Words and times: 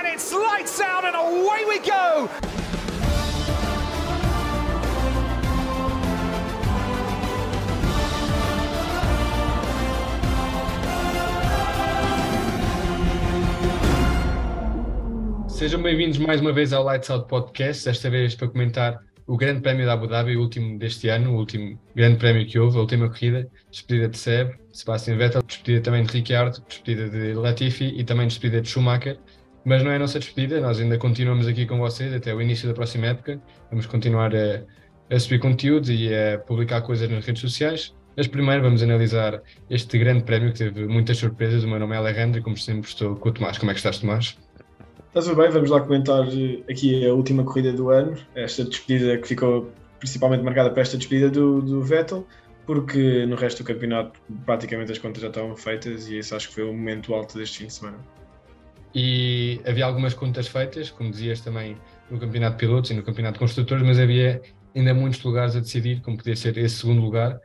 and 0.00 0.08
it's 0.08 0.32
lights 0.32 0.80
out 0.80 1.04
and 1.04 1.14
away 1.14 1.64
we 1.68 1.78
go. 1.80 2.28
Sejam 15.48 15.82
bem-vindos 15.82 16.16
mais 16.16 16.40
uma 16.40 16.52
vez 16.54 16.72
ao 16.72 16.82
Lights 16.82 17.10
Out 17.10 17.28
Podcast, 17.28 17.84
desta 17.84 18.08
vez 18.08 18.34
para 18.34 18.48
comentar 18.48 18.98
o 19.26 19.36
Grande 19.36 19.60
Prémio 19.60 19.84
da 19.84 19.92
Abu 19.92 20.06
Dhabi, 20.06 20.34
o 20.34 20.40
último 20.40 20.78
deste 20.78 21.08
ano, 21.08 21.34
o 21.34 21.36
último 21.36 21.78
Grande 21.94 22.16
Prémio 22.16 22.46
que 22.46 22.58
houve, 22.58 22.78
a 22.78 22.80
última 22.80 23.08
corrida, 23.10 23.46
despedida 23.70 24.08
de 24.08 24.16
Seb, 24.16 24.54
Sebastian 24.72 25.18
Vettel, 25.18 25.42
despedida 25.42 25.82
também 25.82 26.04
de 26.04 26.12
Ricciardo, 26.12 26.58
despedida 26.66 27.10
de 27.10 27.34
Latifi 27.34 27.92
e 27.96 28.02
também 28.02 28.26
despedida 28.26 28.62
de 28.62 28.68
Schumacher. 28.68 29.20
Mas 29.64 29.82
não 29.82 29.90
é 29.90 29.96
a 29.96 29.98
nossa 29.98 30.18
despedida, 30.18 30.60
nós 30.60 30.80
ainda 30.80 30.96
continuamos 30.96 31.46
aqui 31.46 31.66
com 31.66 31.78
vocês 31.78 32.12
até 32.14 32.34
o 32.34 32.40
início 32.40 32.66
da 32.66 32.74
próxima 32.74 33.08
época. 33.08 33.40
Vamos 33.70 33.86
continuar 33.86 34.34
a, 34.34 34.62
a 35.14 35.18
subir 35.18 35.38
conteúdo 35.38 35.92
e 35.92 36.14
a 36.14 36.38
publicar 36.38 36.80
coisas 36.82 37.08
nas 37.10 37.24
redes 37.24 37.42
sociais. 37.42 37.94
Mas 38.16 38.26
primeiro 38.26 38.62
vamos 38.62 38.82
analisar 38.82 39.40
este 39.68 39.98
grande 39.98 40.24
prémio 40.24 40.52
que 40.52 40.58
teve 40.58 40.86
muitas 40.86 41.18
surpresas. 41.18 41.64
O 41.64 41.68
meu 41.68 41.78
nome 41.78 41.94
é 41.94 41.98
Alejandro 41.98 42.40
e 42.40 42.42
como 42.42 42.56
sempre 42.56 42.88
estou 42.88 43.16
com 43.16 43.28
o 43.28 43.32
Tomás. 43.32 43.58
Como 43.58 43.70
é 43.70 43.74
que 43.74 43.80
estás, 43.80 43.98
Tomás? 43.98 44.36
Está 45.08 45.22
tudo 45.22 45.36
bem, 45.36 45.50
vamos 45.50 45.70
lá 45.70 45.80
comentar 45.80 46.22
aqui 46.70 47.04
a 47.04 47.12
última 47.12 47.42
corrida 47.42 47.72
do 47.72 47.90
ano, 47.90 48.16
esta 48.34 48.64
despedida 48.64 49.18
que 49.18 49.26
ficou 49.26 49.68
principalmente 49.98 50.44
marcada 50.44 50.70
para 50.70 50.82
esta 50.82 50.96
despedida 50.96 51.28
do, 51.28 51.60
do 51.60 51.82
Vettel, 51.82 52.24
porque 52.64 53.26
no 53.26 53.34
resto 53.34 53.64
do 53.64 53.66
campeonato 53.66 54.20
praticamente 54.46 54.92
as 54.92 54.98
contas 54.98 55.20
já 55.20 55.28
estavam 55.28 55.56
feitas 55.56 56.08
e 56.08 56.16
esse 56.16 56.32
acho 56.32 56.48
que 56.48 56.54
foi 56.54 56.62
o 56.62 56.72
momento 56.72 57.12
alto 57.12 57.36
deste 57.36 57.58
fim 57.58 57.66
de 57.66 57.72
semana. 57.72 57.98
E 58.94 59.60
havia 59.66 59.84
algumas 59.84 60.14
contas 60.14 60.48
feitas, 60.48 60.90
como 60.90 61.10
dizias 61.10 61.40
também 61.40 61.76
no 62.10 62.18
campeonato 62.18 62.56
de 62.56 62.60
pilotos 62.60 62.90
e 62.90 62.94
no 62.94 63.02
campeonato 63.02 63.34
de 63.34 63.38
construtores, 63.40 63.86
mas 63.86 63.98
havia 63.98 64.42
ainda 64.74 64.92
muitos 64.94 65.22
lugares 65.22 65.54
a 65.56 65.60
decidir, 65.60 66.00
como 66.00 66.16
podia 66.16 66.36
ser 66.36 66.56
esse 66.58 66.76
segundo 66.76 67.00
lugar, 67.00 67.40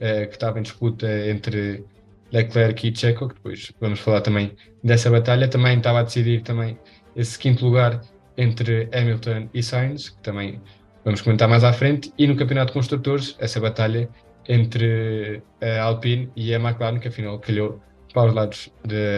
eh, 0.00 0.26
que 0.26 0.34
estava 0.34 0.58
em 0.58 0.62
disputa 0.62 1.06
entre 1.28 1.84
Leclerc 2.32 2.88
e 2.88 2.94
Checo, 2.94 3.28
que 3.28 3.34
depois 3.34 3.72
vamos 3.80 4.00
falar 4.00 4.20
também 4.20 4.54
dessa 4.82 5.10
batalha, 5.10 5.48
também 5.48 5.78
estava 5.78 6.00
a 6.00 6.02
decidir 6.02 6.42
também 6.42 6.78
esse 7.16 7.38
quinto 7.38 7.64
lugar 7.64 8.00
entre 8.36 8.88
Hamilton 8.92 9.48
e 9.52 9.62
Sainz, 9.62 10.10
que 10.10 10.22
também 10.22 10.60
vamos 11.04 11.20
comentar 11.20 11.48
mais 11.48 11.64
à 11.64 11.72
frente, 11.72 12.12
e 12.18 12.26
no 12.26 12.36
Campeonato 12.36 12.68
de 12.68 12.74
Construtores, 12.74 13.36
essa 13.38 13.60
batalha 13.60 14.08
entre 14.48 15.42
a 15.60 15.82
Alpine 15.82 16.30
e 16.36 16.54
a 16.54 16.58
McLaren, 16.58 16.98
que 16.98 17.08
afinal 17.08 17.38
calhou 17.38 17.80
para 18.12 18.28
os 18.28 18.34
lados 18.34 18.72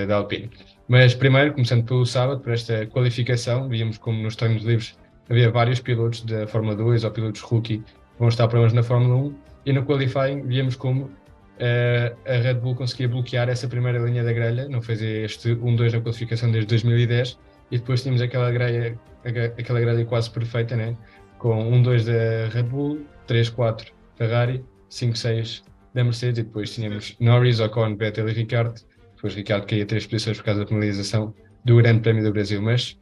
da 0.07 0.17
Alpine. 0.17 0.51
Mas 0.89 1.15
primeiro, 1.15 1.53
começando 1.53 1.85
pelo 1.85 2.05
sábado, 2.05 2.41
por 2.41 2.53
esta 2.53 2.87
qualificação, 2.87 3.69
víamos 3.69 3.99
como 3.99 4.23
nos 4.23 4.37
treinos 4.37 4.63
livres 4.65 4.99
havia 5.31 5.51
vários 5.51 5.81
pilotos 5.81 6.23
da 6.23 6.47
Fórmula 6.47 6.75
2 6.75 7.05
ou 7.05 7.11
pilotos 7.11 7.41
rookie 7.41 7.79
que 7.79 7.95
vão 8.19 8.29
estar 8.29 8.49
problemas 8.49 8.73
na 8.73 8.83
Fórmula 8.83 9.15
1, 9.15 9.35
e 9.67 9.73
no 9.73 9.85
qualifying 9.85 10.43
víamos 10.43 10.75
como 10.75 11.05
uh, 11.05 12.17
a 12.27 12.33
Red 12.33 12.55
Bull 12.55 12.75
conseguia 12.75 13.09
bloquear 13.09 13.49
essa 13.49 13.69
primeira 13.69 13.99
linha 13.99 14.25
da 14.25 14.33
grelha, 14.33 14.69
não 14.69 14.83
fez 14.83 15.01
este 15.01 15.55
1-2 15.55 15.93
na 15.93 16.01
qualificação 16.01 16.51
desde 16.51 16.69
2010, 16.69 17.39
e 17.71 17.79
depois 17.79 18.03
tínhamos 18.03 18.21
aquela 18.21 18.51
grelha, 18.51 18.99
aquela 19.25 19.81
grelha 19.81 20.05
quase 20.05 20.29
perfeita, 20.31 20.75
né? 20.75 20.97
com 21.39 21.71
1-2 21.83 22.05
da 22.05 22.53
Red 22.53 22.65
Bull, 22.65 23.07
3-4 23.27 23.87
Ferrari, 24.17 24.65
5-6 24.91 25.63
da 25.95 26.05
Mercedes 26.05 26.39
e 26.39 26.43
depois 26.43 26.75
tínhamos 26.75 27.17
Norris, 27.21 27.61
Ocon, 27.61 27.97
Vettel 27.97 28.29
e 28.29 28.33
Ricardo. 28.33 28.81
Depois 29.17 29.35
Ricardo 29.35 29.67
caía 29.67 29.87
três 29.87 30.07
posições 30.07 30.39
por 30.39 30.45
causa 30.45 30.61
da 30.61 30.67
penalização 30.67 31.35
do 31.65 31.77
Grande 31.77 32.01
Prémio 32.01 32.23
do 32.23 32.33
Brasil, 32.33 32.63
mas 32.63 32.97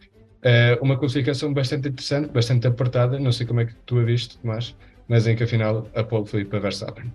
uh, 0.44 0.82
uma 0.82 0.98
classificação 0.98 1.52
bastante 1.52 1.88
interessante, 1.88 2.32
bastante 2.32 2.66
apertada, 2.66 3.18
não 3.18 3.30
sei 3.30 3.46
como 3.46 3.60
é 3.60 3.66
que 3.66 3.74
tu 3.86 3.98
a 3.98 4.04
viste, 4.04 4.38
mas, 4.42 4.76
mas 5.06 5.26
em 5.26 5.36
que 5.36 5.44
afinal 5.44 5.88
a 5.94 6.02
pole 6.02 6.26
foi 6.26 6.44
para 6.44 6.58
Verstappen. 6.58 7.12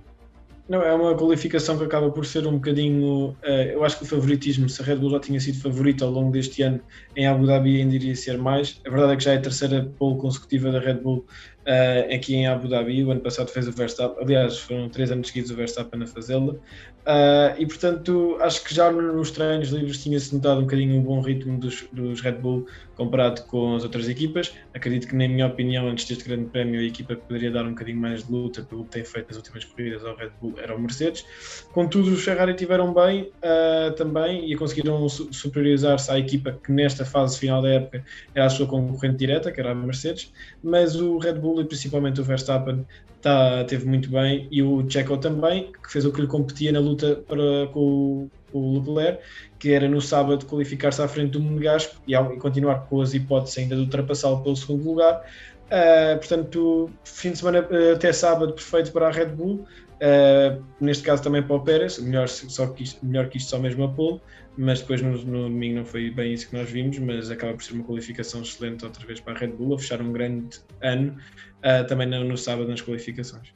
Não, 0.67 0.81
é 0.81 0.93
uma 0.93 1.13
qualificação 1.13 1.77
que 1.77 1.83
acaba 1.83 2.09
por 2.09 2.25
ser 2.25 2.47
um 2.47 2.53
bocadinho. 2.53 3.31
Uh, 3.43 3.71
eu 3.73 3.83
acho 3.83 3.97
que 3.97 4.03
o 4.03 4.07
favoritismo, 4.07 4.69
se 4.69 4.81
a 4.81 4.85
Red 4.85 4.95
Bull 4.95 5.09
já 5.09 5.19
tinha 5.19 5.39
sido 5.39 5.59
favorita 5.59 6.05
ao 6.05 6.11
longo 6.11 6.31
deste 6.31 6.61
ano 6.61 6.79
em 7.17 7.27
Abu 7.27 7.45
Dhabi, 7.45 7.81
ainda 7.81 7.93
iria 7.95 8.15
ser 8.15 8.37
mais. 8.37 8.79
A 8.87 8.89
verdade 8.89 9.13
é 9.13 9.15
que 9.17 9.23
já 9.23 9.33
é 9.33 9.37
a 9.37 9.41
terceira 9.41 9.91
pole 9.99 10.17
consecutiva 10.17 10.71
da 10.71 10.79
Red 10.79 10.95
Bull 10.95 11.25
uh, 11.63 12.13
aqui 12.13 12.35
em 12.35 12.47
Abu 12.47 12.67
Dhabi. 12.69 13.03
O 13.03 13.11
ano 13.11 13.21
passado 13.21 13.49
fez 13.49 13.67
o 13.67 13.71
Verstappen, 13.71 14.23
aliás, 14.23 14.59
foram 14.59 14.89
três 14.89 15.11
anos 15.11 15.27
seguidos 15.27 15.51
o 15.51 15.55
Verstappen 15.55 16.01
a 16.01 16.07
fazê-la. 16.07 16.53
Uh, 16.53 17.51
e 17.57 17.65
portanto, 17.65 18.37
acho 18.39 18.63
que 18.63 18.73
já 18.73 18.89
nos 18.89 19.31
treinos 19.31 19.69
livres 19.69 20.01
tinha-se 20.01 20.33
notado 20.33 20.59
um 20.59 20.63
bocadinho 20.63 20.95
o 20.95 20.99
um 20.99 21.03
bom 21.03 21.19
ritmo 21.19 21.59
dos, 21.59 21.85
dos, 21.91 22.21
Red 22.21 22.33
Bull 22.33 22.65
comparado 22.95 23.43
com 23.43 23.75
as 23.75 23.83
outras 23.83 24.07
equipas. 24.07 24.53
Acredito 24.73 25.09
que, 25.09 25.15
na 25.15 25.27
minha 25.27 25.47
opinião, 25.47 25.87
antes 25.87 26.05
deste 26.05 26.23
grande 26.23 26.45
prémio, 26.45 26.79
a 26.79 26.83
equipa 26.83 27.15
poderia 27.15 27.51
dar 27.51 27.65
um 27.65 27.71
bocadinho 27.71 27.97
mais 27.97 28.25
de 28.25 28.31
luta 28.31 28.61
pelo 28.61 28.85
que 28.85 28.91
tem 28.91 29.03
feito 29.03 29.27
nas 29.27 29.37
últimas 29.37 29.65
corridas 29.65 30.05
ao 30.05 30.15
Red 30.15 30.31
Bull 30.41 30.52
era 30.57 30.75
o 30.75 30.79
Mercedes. 30.79 31.25
Contudo, 31.71 32.11
os 32.11 32.23
Ferrari 32.23 32.53
tiveram 32.53 32.93
bem 32.93 33.31
uh, 33.43 33.91
também 33.93 34.51
e 34.51 34.55
conseguiram 34.55 35.07
superiorizar-se 35.09 36.11
à 36.11 36.19
equipa 36.19 36.57
que, 36.63 36.71
nesta 36.71 37.03
fase 37.05 37.39
final 37.39 37.61
da 37.61 37.69
época, 37.69 38.03
era 38.35 38.45
a 38.45 38.49
sua 38.49 38.67
concorrente 38.67 39.17
direta, 39.17 39.51
que 39.51 39.59
era 39.59 39.71
a 39.71 39.75
Mercedes. 39.75 40.31
Mas 40.63 40.95
o 40.95 41.17
Red 41.17 41.33
Bull 41.33 41.61
e 41.61 41.65
principalmente 41.65 42.21
o 42.21 42.23
Verstappen 42.23 42.85
tá, 43.23 43.63
teve 43.63 43.87
muito 43.87 44.11
bem 44.11 44.47
e 44.51 44.61
o 44.61 44.87
Checo 44.87 45.17
também, 45.17 45.71
que 45.81 45.91
fez 45.91 46.05
o 46.05 46.11
que 46.11 46.21
lhe 46.21 46.27
competia 46.27 46.71
na 46.71 46.79
luta 46.79 47.23
para, 47.27 47.67
com, 47.71 48.29
com 48.51 48.59
o 48.59 48.79
Leclerc, 48.79 49.23
que 49.57 49.71
era 49.71 49.87
no 49.87 50.01
sábado 50.01 50.45
qualificar-se 50.45 51.01
à 51.01 51.07
frente 51.07 51.31
do 51.31 51.39
Monegasco 51.39 51.95
e, 52.05 52.13
e, 52.13 52.37
continuar 52.37 52.85
com 52.87 53.01
as 53.01 53.13
hipóteses 53.13 53.57
ainda 53.57 53.75
de 53.75 53.81
ultrapassá-lo 53.81 54.43
pelo 54.43 54.55
segundo 54.55 54.83
lugar. 54.83 55.23
Uh, 55.63 56.17
portanto, 56.17 56.91
fim 57.05 57.31
de 57.31 57.37
semana 57.39 57.61
uh, 57.61 57.93
até 57.93 58.11
sábado 58.11 58.53
perfeito 58.53 58.91
para 58.91 59.07
a 59.07 59.11
Red 59.11 59.27
Bull, 59.27 59.65
uh, 60.03 60.63
neste 60.81 61.03
caso 61.03 61.23
também 61.23 61.41
para 61.41 61.55
o 61.55 61.61
Pérez, 61.61 61.97
melhor, 61.99 62.27
só 62.27 62.67
que 62.67 62.83
isto, 62.83 63.05
melhor 63.05 63.29
que 63.29 63.37
isto 63.37 63.49
só 63.49 63.59
mesmo 63.59 63.85
a 63.85 63.89
pole, 63.89 64.19
mas 64.57 64.81
depois 64.81 65.01
no, 65.01 65.11
no, 65.11 65.43
domingo 65.43 65.77
não 65.77 65.85
foi 65.85 66.11
bem 66.11 66.33
isso 66.33 66.49
que 66.49 66.57
nós 66.57 66.69
vimos, 66.69 66.99
mas 66.99 67.31
acaba 67.31 67.53
por 67.53 67.63
ser 67.63 67.73
uma 67.73 67.83
qualificação 67.83 68.41
excelente 68.41 68.83
outra 68.83 69.05
vez 69.05 69.19
para 69.19 69.33
a 69.33 69.37
Red 69.37 69.47
Bull, 69.47 69.75
a 69.75 69.79
fechar 69.79 70.01
um 70.01 70.11
grande 70.11 70.59
ano 70.81 71.15
uh, 71.59 71.87
também 71.87 72.07
no, 72.07 72.23
no, 72.23 72.37
sábado 72.37 72.67
nas 72.67 72.81
qualificações. 72.81 73.53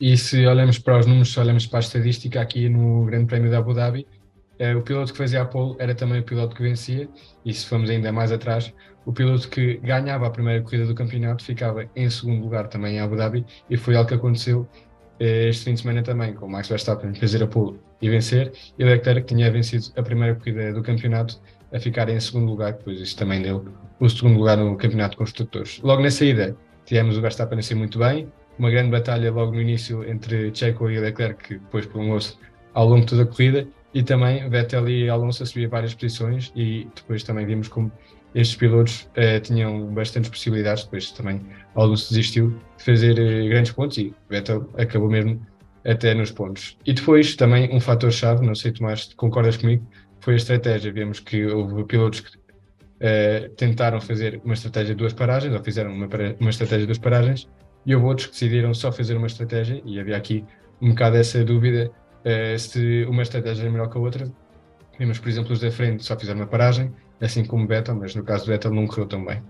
E 0.00 0.16
se 0.16 0.46
olhamos 0.46 0.78
para 0.78 0.98
os 0.98 1.06
números, 1.06 1.32
se 1.32 1.40
olhamos 1.40 1.66
para 1.66 1.78
a 1.78 1.80
estadística 1.80 2.40
aqui 2.40 2.68
no 2.68 3.04
Grande 3.04 3.26
Prémio 3.26 3.50
da 3.50 3.58
Abu 3.58 3.74
Dhabi, 3.74 4.06
uh, 4.60 4.78
o 4.78 4.82
piloto 4.82 5.12
que 5.12 5.18
fazia 5.18 5.42
a 5.42 5.44
pole 5.44 5.76
era 5.78 5.94
também 5.94 6.20
o 6.20 6.24
piloto 6.24 6.54
que 6.54 6.62
vencia, 6.62 7.08
e 7.44 7.52
se 7.52 7.66
formos 7.66 7.90
ainda 7.90 8.12
mais 8.12 8.32
atrás, 8.32 8.72
o 9.04 9.12
piloto 9.12 9.48
que 9.50 9.76
ganhava 9.78 10.26
a 10.26 10.30
primeira 10.30 10.62
corrida 10.62 10.86
do 10.86 10.94
campeonato 10.94 11.44
ficava 11.44 11.84
em 11.94 12.08
segundo 12.08 12.42
lugar 12.42 12.68
também 12.68 12.96
em 12.96 13.00
Abu 13.00 13.16
Dhabi, 13.16 13.44
e 13.68 13.76
foi 13.76 13.94
algo 13.94 14.08
que 14.08 14.14
aconteceu 14.14 14.66
este 15.18 15.64
fim 15.64 15.74
de 15.74 15.80
semana 15.80 16.02
também, 16.02 16.34
com 16.34 16.46
o 16.46 16.50
Max 16.50 16.68
Verstappen 16.68 17.14
fazer 17.14 17.42
a 17.42 17.46
pole 17.46 17.78
e 18.00 18.08
vencer, 18.08 18.52
e 18.78 18.84
Leclerc 18.84 19.26
tinha 19.26 19.50
vencido 19.50 19.86
a 19.96 20.02
primeira 20.02 20.34
corrida 20.34 20.72
do 20.72 20.82
campeonato 20.82 21.40
a 21.72 21.80
ficar 21.80 22.08
em 22.08 22.18
segundo 22.20 22.46
lugar, 22.46 22.72
depois 22.72 23.00
isso 23.00 23.16
também 23.16 23.42
deu 23.42 23.64
o 23.98 24.08
segundo 24.08 24.38
lugar 24.38 24.56
no 24.56 24.76
campeonato 24.76 25.12
de 25.12 25.16
construtores. 25.18 25.80
Logo 25.82 26.02
na 26.02 26.10
saída, 26.10 26.56
tivemos 26.84 27.16
o 27.16 27.20
Verstappen 27.20 27.58
a 27.58 27.62
ser 27.62 27.74
muito 27.74 27.98
bem, 27.98 28.28
uma 28.58 28.70
grande 28.70 28.90
batalha 28.90 29.32
logo 29.32 29.52
no 29.52 29.60
início 29.60 30.08
entre 30.08 30.54
Checo 30.54 30.90
e 30.90 30.98
Leclerc, 30.98 31.42
que 31.42 31.54
depois 31.54 31.86
prolongou-se 31.86 32.36
ao 32.72 32.88
longo 32.88 33.00
de 33.00 33.06
toda 33.06 33.22
a 33.22 33.26
corrida, 33.26 33.66
e 33.94 34.02
também 34.02 34.48
Vettel 34.50 34.88
e 34.88 35.08
Alonso 35.08 35.42
a 35.42 35.46
subir 35.46 35.68
várias 35.68 35.94
posições, 35.94 36.52
e 36.54 36.88
depois 36.94 37.22
também 37.22 37.46
vimos 37.46 37.68
como 37.68 37.90
estes 38.34 38.56
pilotos 38.56 39.08
eh, 39.14 39.38
tinham 39.38 39.86
bastantes 39.94 40.28
possibilidades, 40.28 40.84
depois 40.84 41.12
também 41.12 41.40
Alonso 41.76 42.08
desistiu 42.10 42.50
de 42.76 42.84
fazer 42.84 43.16
eh, 43.18 43.48
grandes 43.48 43.70
pontos 43.70 43.96
e 43.96 44.12
Vettel 44.28 44.68
acabou 44.76 45.08
mesmo 45.08 45.40
até 45.86 46.12
nos 46.14 46.32
pontos. 46.32 46.76
E 46.84 46.92
depois 46.92 47.36
também 47.36 47.72
um 47.72 47.78
fator-chave, 47.78 48.44
não 48.44 48.54
sei 48.54 48.72
Tomás, 48.72 49.12
concordas 49.14 49.56
comigo, 49.56 49.86
foi 50.20 50.34
a 50.34 50.36
estratégia. 50.36 50.92
Vemos 50.92 51.20
que 51.20 51.46
houve 51.46 51.84
pilotos 51.84 52.20
que 52.20 52.36
uh, 52.36 53.48
tentaram 53.56 54.00
fazer 54.00 54.40
uma 54.44 54.54
estratégia 54.54 54.94
de 54.94 54.98
duas 54.98 55.12
paragens, 55.12 55.54
ou 55.54 55.62
fizeram 55.62 55.92
uma, 55.92 56.08
uma 56.40 56.50
estratégia 56.50 56.80
de 56.80 56.86
duas 56.86 56.98
paragens, 56.98 57.48
e 57.84 57.94
houve 57.94 58.06
outros 58.06 58.26
que 58.28 58.32
decidiram 58.32 58.72
só 58.72 58.90
fazer 58.90 59.16
uma 59.16 59.26
estratégia, 59.26 59.82
e 59.84 60.00
havia 60.00 60.16
aqui 60.16 60.42
um 60.80 60.88
bocado 60.90 61.18
essa 61.18 61.44
dúvida 61.44 61.90
uh, 62.24 62.58
se 62.58 63.04
uma 63.04 63.22
estratégia 63.22 63.66
é 63.66 63.70
melhor 63.70 63.90
que 63.90 63.98
a 63.98 64.00
outra. 64.00 64.30
Vimos, 64.98 65.18
por 65.18 65.28
exemplo, 65.28 65.52
os 65.52 65.60
da 65.60 65.70
frente 65.70 66.04
só 66.04 66.16
fizeram 66.18 66.40
uma 66.40 66.46
paragem, 66.46 66.92
assim 67.20 67.44
como 67.44 67.64
o 67.64 67.66
Vettel, 67.66 67.96
mas 67.96 68.14
no 68.14 68.22
caso 68.22 68.44
do 68.44 68.52
Vettel 68.52 68.72
não 68.72 68.86
correu 68.86 69.06
tão 69.06 69.24
bem. 69.24 69.42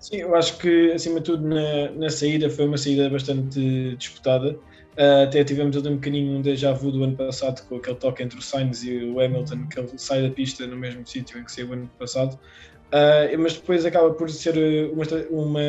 Sim, 0.00 0.18
eu 0.18 0.34
acho 0.34 0.58
que, 0.58 0.92
acima 0.92 1.20
de 1.20 1.26
tudo, 1.26 1.46
na, 1.46 1.90
na 1.92 2.10
saída 2.10 2.50
foi 2.50 2.66
uma 2.66 2.76
saída 2.76 3.08
bastante 3.08 3.96
disputada. 3.96 4.58
Uh, 4.96 5.24
até 5.24 5.44
tivemos 5.44 5.76
ali 5.76 5.88
um 5.88 5.96
bocadinho 5.96 6.38
um 6.38 6.40
déjà 6.40 6.72
vu 6.72 6.90
do 6.90 7.04
ano 7.04 7.16
passado 7.16 7.66
com 7.68 7.76
aquele 7.76 7.96
toque 7.96 8.22
entre 8.22 8.38
o 8.38 8.42
Sainz 8.42 8.82
e 8.82 9.04
o 9.04 9.20
Hamilton, 9.20 9.66
que 9.68 9.78
ele 9.78 9.90
sai 9.96 10.22
da 10.22 10.30
pista 10.30 10.66
no 10.66 10.76
mesmo 10.76 11.06
sítio 11.06 11.38
em 11.38 11.44
que 11.44 11.52
saiu 11.52 11.68
o 11.68 11.72
ano 11.74 11.90
passado. 11.98 12.38
Uh, 12.86 13.38
mas 13.38 13.54
depois 13.54 13.84
acaba 13.84 14.10
por 14.14 14.30
ser 14.30 14.54
uma, 14.92 15.04
uma 15.30 15.60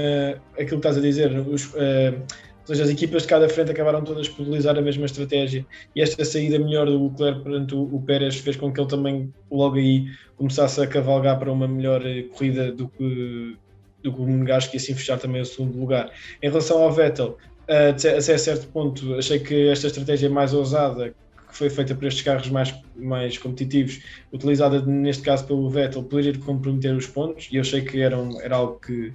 aquilo 0.53 0.67
que 0.67 0.75
estás 0.75 0.97
a 0.97 1.01
dizer, 1.01 1.31
os, 1.31 1.73
uh, 1.73 2.23
seja, 2.67 2.83
as 2.83 2.89
equipas 2.89 3.23
de 3.23 3.27
cada 3.29 3.47
frente 3.47 3.71
acabaram 3.71 4.03
todas 4.03 4.27
por 4.27 4.41
utilizar 4.41 4.77
a 4.77 4.81
mesma 4.81 5.05
estratégia 5.05 5.65
e 5.95 6.01
esta 6.01 6.23
saída 6.25 6.59
melhor 6.59 6.85
do 6.85 7.07
Leclerc 7.07 7.41
perante 7.41 7.75
o, 7.75 7.83
o 7.83 8.01
Pérez 8.01 8.35
fez 8.35 8.55
com 8.55 8.71
que 8.71 8.79
ele 8.79 8.89
também 8.89 9.33
logo 9.49 9.75
aí 9.75 10.07
começasse 10.35 10.81
a 10.81 10.87
cavalgar 10.87 11.39
para 11.39 11.51
uma 11.51 11.67
melhor 11.67 12.05
eh, 12.05 12.23
corrida 12.23 12.71
do 12.71 12.87
que, 12.87 13.57
do 14.03 14.13
que 14.13 14.21
o 14.21 14.27
Monegasco 14.27 14.75
e 14.75 14.77
assim 14.77 14.93
fechar 14.93 15.17
também 15.17 15.41
o 15.41 15.45
segundo 15.45 15.79
lugar. 15.79 16.11
Em 16.41 16.49
relação 16.49 16.81
ao 16.83 16.91
Vettel, 16.91 17.37
uh, 17.67 18.17
a 18.17 18.37
certo 18.37 18.67
ponto 18.67 19.15
achei 19.15 19.39
que 19.39 19.69
esta 19.69 19.87
estratégia 19.87 20.29
mais 20.29 20.53
ousada 20.53 21.13
que 21.49 21.55
foi 21.55 21.69
feita 21.69 21.95
para 21.95 22.07
estes 22.07 22.23
carros 22.23 22.49
mais, 22.49 22.75
mais 22.95 23.37
competitivos, 23.37 24.01
utilizada 24.33 24.81
neste 24.81 25.23
caso 25.23 25.45
pelo 25.47 25.69
Vettel, 25.69 26.03
poderia 26.03 26.37
comprometer 26.39 26.93
os 26.93 27.07
pontos, 27.07 27.47
e 27.51 27.55
eu 27.55 27.61
achei 27.61 27.81
que 27.81 28.01
era, 28.01 28.17
um, 28.17 28.39
era 28.41 28.57
algo 28.57 28.79
que 28.79 29.13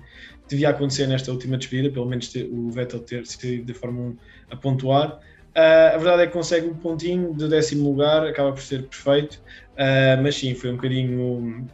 devia 0.52 0.68
acontecer 0.68 1.06
nesta 1.06 1.30
última 1.30 1.56
despedida, 1.56 1.90
pelo 1.90 2.06
menos 2.06 2.28
ter, 2.28 2.48
o 2.52 2.70
Vettel 2.70 3.00
ter 3.00 3.26
sido 3.26 3.64
de 3.64 3.74
Fórmula 3.74 4.10
1 4.10 4.16
a 4.50 4.56
pontuar. 4.56 5.20
Uh, 5.54 5.94
a 5.94 5.98
verdade 5.98 6.22
é 6.22 6.26
que 6.26 6.32
consegue 6.32 6.66
um 6.66 6.74
pontinho 6.74 7.34
de 7.34 7.48
décimo 7.48 7.88
lugar, 7.90 8.26
acaba 8.26 8.52
por 8.52 8.62
ser 8.62 8.84
perfeito, 8.84 9.34
uh, 9.72 10.22
mas 10.22 10.36
sim, 10.36 10.54
foi 10.54 10.70
um 10.70 10.76
bocadinho 10.76 11.66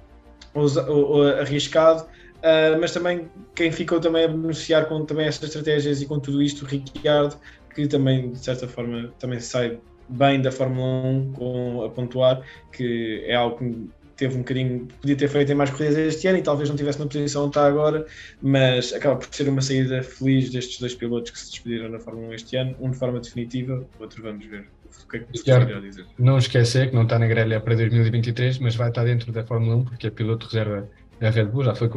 arriscado. 1.40 2.02
Uh, 2.38 2.78
mas 2.80 2.92
também 2.92 3.28
quem 3.54 3.72
ficou 3.72 3.98
também 4.00 4.25
a 4.25 4.28
beneficiar 4.28 4.86
com 4.86 5.04
também 5.04 5.26
estas 5.26 5.48
estratégias 5.48 6.00
e 6.00 6.06
com 6.06 6.20
tudo 6.20 6.40
isto, 6.40 6.64
o 6.64 6.69
Ricciardo, 6.69 7.36
que 7.75 7.86
também 7.88 8.30
de 8.30 8.38
certa 8.38 8.69
forma 8.69 9.12
também 9.19 9.40
sai 9.40 9.78
bem 10.08 10.40
da 10.40 10.50
Fórmula 10.50 11.02
1 11.08 11.32
com 11.32 11.84
a 11.84 11.90
pontuar, 11.90 12.42
que 12.72 13.25
é 13.26 13.34
algo 13.34 13.58
que 13.58 13.90
teve 14.19 14.35
um 14.35 14.38
bocadinho, 14.38 14.87
podia 15.00 15.17
ter 15.17 15.29
feito 15.29 15.53
em 15.53 15.55
mais 15.55 15.70
corridas 15.70 15.97
este 15.97 16.26
ano 16.26 16.38
e 16.38 16.43
talvez 16.43 16.69
não 16.69 16.76
tivesse 16.76 16.99
na 16.99 17.06
posição 17.06 17.43
onde 17.43 17.50
está 17.50 17.67
agora, 17.67 18.05
mas 18.43 18.93
acaba 18.93 19.17
por 19.17 19.32
ser 19.32 19.49
uma 19.49 19.62
saída 19.62 20.03
feliz 20.03 20.50
destes 20.50 20.81
dois 20.81 20.94
pilotos 20.94 21.31
que 21.31 21.38
se 21.38 21.50
despediram 21.53 21.88
na 21.88 22.00
Fórmula 22.00 22.29
1 22.29 22.35
este 22.35 22.56
ano, 22.56 22.76
um 22.81 22.91
de 22.91 22.99
forma 22.99 23.20
definitiva, 23.20 23.87
o 23.99 24.03
outro 24.03 24.23
vamos 24.23 24.44
ver 24.44 24.67
o 25.05 25.09
que 25.09 25.17
é 25.17 25.20
que 25.20 25.81
dizer. 25.81 26.06
Não 26.19 26.37
esquecer 26.37 26.91
que 26.91 26.94
não 26.94 27.05
está 27.05 27.19
na 27.19 27.26
grelha 27.26 27.61
para 27.61 27.76
2023, 27.76 28.59
mas 28.59 28.75
vai 28.75 28.88
estar 28.88 29.05
dentro 29.05 29.32
da 29.32 29.44
Fórmula 29.44 29.76
1 29.76 29.85
porque 29.85 30.09
é 30.09 30.11
piloto 30.11 30.47
reserva 30.47 30.88
da 31.21 31.31
Red 31.31 31.47
Bull, 31.47 31.64
já 31.64 31.75
foi 31.75 31.88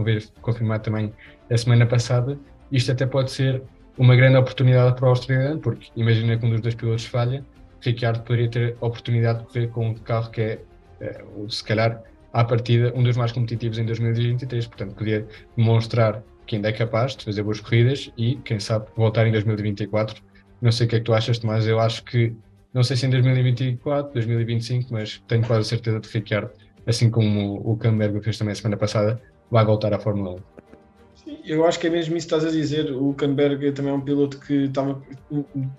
confirmado 0.42 0.84
também 0.84 1.14
a 1.50 1.58
semana 1.58 1.86
passada. 1.86 2.38
Isto 2.72 2.92
até 2.92 3.06
pode 3.06 3.32
ser 3.32 3.62
uma 3.98 4.16
grande 4.16 4.38
oportunidade 4.38 4.96
para 4.96 5.06
o 5.06 5.10
australiano, 5.10 5.60
porque 5.60 5.90
imagina 5.96 6.38
que 6.38 6.46
um 6.46 6.52
dos 6.52 6.62
dois 6.62 6.76
pilotos 6.76 7.06
falha, 7.06 7.44
Ricciardo 7.82 8.22
poderia 8.22 8.50
ter 8.50 8.78
a 8.80 8.86
oportunidade 8.86 9.40
de 9.40 9.46
correr 9.46 9.68
com 9.68 9.90
um 9.90 9.94
carro 9.96 10.30
que 10.30 10.42
é, 10.42 10.60
é 11.02 11.24
se 11.50 11.64
calhar, 11.64 12.02
à 12.34 12.44
partida, 12.44 12.94
um 12.96 13.04
dos 13.04 13.18
mais 13.18 13.32
competitivos 13.32 13.78
em 13.78 13.86
2023. 13.86 14.68
Portanto, 14.68 14.96
podia 14.96 15.28
demonstrar 15.56 16.24
que 16.46 16.56
ainda 16.56 16.70
é 16.70 16.72
capaz 16.72 17.16
de 17.16 17.26
fazer 17.26 17.44
boas 17.44 17.60
corridas 17.60 18.12
e, 18.18 18.36
quem 18.38 18.60
sabe, 18.60 18.88
voltar 18.96 19.28
em 19.28 19.32
2024. 19.32 20.22
Não 20.62 20.72
sei 20.72 20.86
o 20.86 20.90
que 20.90 20.96
é 20.96 21.00
que 21.00 21.06
tu 21.06 21.14
achas, 21.14 21.40
Tomás. 21.40 21.68
Eu 21.68 21.80
acho 21.80 22.04
que, 22.04 22.34
não 22.74 22.84
sei 22.84 22.96
se 22.96 23.06
em 23.06 23.10
2024, 23.10 24.14
2025, 24.14 24.94
mas 24.94 25.22
tenho 25.28 25.46
quase 25.46 25.70
certeza 25.70 26.00
de 26.00 26.08
que 26.08 26.18
Ricciardo, 26.18 26.52
assim 26.86 27.10
como 27.10 27.62
o 27.66 27.78
Camberg 27.78 28.22
fez 28.22 28.38
também 28.38 28.54
a 28.54 28.56
semana 28.56 28.78
passada, 28.78 29.22
vai 29.50 29.66
voltar 29.66 29.94
à 29.94 30.00
Fórmula 30.00 30.36
1 30.36 30.61
eu 31.46 31.66
acho 31.66 31.80
que 31.80 31.88
é 31.88 31.90
mesmo 31.90 32.18
isso 32.18 32.28
que 32.28 32.34
estás 32.34 32.46
a 32.46 32.56
dizer. 32.56 32.92
O 32.92 33.14
Canberg 33.14 33.72
também 33.72 33.92
é 33.92 33.96
um 33.96 34.02
piloto 34.02 34.40
que 34.40 34.66
estava, 34.66 35.02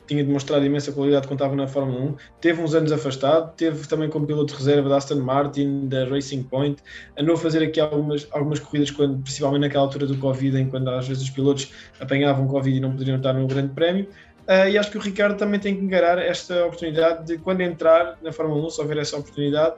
tinha 0.07 0.25
demonstrado 0.25 0.65
imensa 0.65 0.93
qualidade 0.93 1.27
quando 1.27 1.41
estava 1.41 1.57
na 1.57 1.67
Fórmula 1.67 2.01
1. 2.01 2.17
Teve 2.41 2.63
uns 2.63 2.75
anos 2.75 2.93
afastado, 2.93 3.53
teve 3.57 3.87
também 3.89 4.09
como 4.09 4.27
piloto 4.27 4.53
de 4.53 4.59
reserva 4.59 4.89
da 4.89 4.97
Aston 4.97 5.21
Martin, 5.21 5.89
da 5.89 6.05
Racing 6.05 6.45
Point. 6.45 6.83
Andou 7.19 7.35
a 7.35 7.39
fazer 7.39 7.63
aqui 7.63 7.81
algumas, 7.81 8.27
algumas 8.31 8.61
corridas, 8.61 8.91
quando, 8.91 9.21
principalmente 9.23 9.63
naquela 9.63 9.85
altura 9.85 10.07
do 10.07 10.17
Covid, 10.19 10.57
em 10.59 10.69
quando 10.69 10.89
às 10.91 11.09
vezes 11.09 11.25
os 11.25 11.31
pilotos 11.31 11.73
apanhavam 12.01 12.47
Covid 12.47 12.77
e 12.77 12.81
não 12.81 12.93
poderiam 12.93 13.17
estar 13.17 13.33
no 13.33 13.47
Grande 13.47 13.73
Prémio. 13.75 14.09
Uh, 14.49 14.69
e 14.69 14.77
acho 14.77 14.91
que 14.91 14.99
o 14.99 15.01
Ricardo 15.01 15.37
também 15.37 15.61
tem 15.61 15.77
que 15.77 15.85
encarar 15.85 16.19
esta 16.19 16.67
oportunidade 16.67 17.27
de, 17.27 17.39
quando 17.39 17.61
entrar 17.61 18.19
na 18.23 18.33
Fórmula 18.33 18.67
1, 18.67 18.71
se 18.71 18.81
houver 18.81 18.99
essa 18.99 19.17
oportunidade, 19.17 19.77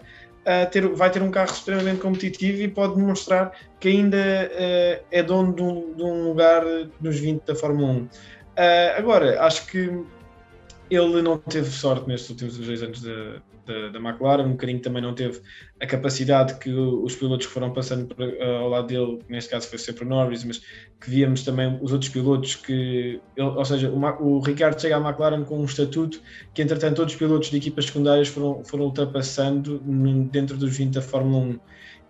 ter, 0.71 0.87
vai 0.89 1.11
ter 1.11 1.23
um 1.23 1.31
carro 1.31 1.51
extremamente 1.51 2.01
competitivo 2.01 2.63
e 2.63 2.69
pode 2.69 2.97
demonstrar 2.97 3.53
que 3.81 3.89
ainda 3.89 4.17
uh, 4.19 5.05
é 5.11 5.23
dono 5.23 5.55
de 5.55 5.63
um, 5.63 5.95
de 5.95 6.03
um, 6.03 6.29
lugar 6.29 6.63
nos 7.01 7.19
20 7.19 7.43
da 7.45 7.55
Fórmula 7.55 7.93
1. 7.93 7.97
Uh, 7.97 8.09
agora, 8.97 9.43
acho 9.43 9.67
que 9.67 10.05
ele 10.91 11.23
não 11.23 11.39
teve 11.39 11.71
sorte 11.71 12.07
nestes 12.07 12.31
últimos 12.31 12.59
dois 12.59 12.83
anos 12.83 13.01
da, 13.03 13.43
da, 13.67 13.89
da, 13.89 13.99
McLaren, 13.99 14.45
um 14.45 14.53
bocadinho 14.53 14.81
também 14.81 15.03
não 15.03 15.15
teve 15.15 15.41
a 15.81 15.87
capacidade 15.87 16.59
que 16.59 16.71
os 16.71 17.15
pilotos 17.17 17.47
que 17.47 17.53
foram 17.53 17.73
passando 17.73 18.07
por, 18.07 18.25
uh, 18.25 18.43
ao 18.61 18.69
lado 18.69 18.87
dele, 18.87 19.21
neste 19.29 19.51
caso 19.51 19.69
foi 19.69 19.79
sempre 19.79 20.05
o 20.05 20.09
Norris, 20.09 20.45
mas 20.45 20.59
que 21.01 21.11
víamos 21.11 21.43
também 21.43 21.79
os 21.81 21.93
outros 21.93 22.11
pilotos 22.11 22.55
que, 22.57 23.21
ele, 23.37 23.49
ou 23.49 23.65
seja, 23.65 23.91
o, 23.91 23.99
o, 24.23 24.41
Ricardo 24.41 24.81
chega 24.81 24.97
à 24.97 25.01
McLaren 25.01 25.45
com 25.45 25.61
um 25.61 25.65
estatuto 25.65 26.21
que 26.53 26.63
entretanto 26.63 26.97
todos 26.97 27.13
os 27.13 27.19
pilotos 27.19 27.51
de 27.51 27.57
equipas 27.57 27.87
secundárias 27.87 28.29
foram, 28.29 28.65
foram 28.65 28.85
ultrapassando 28.85 29.79
dentro 30.31 30.57
dos 30.57 30.77
20 30.77 30.95
da 30.95 31.03
Fórmula 31.03 31.45
1 31.45 31.61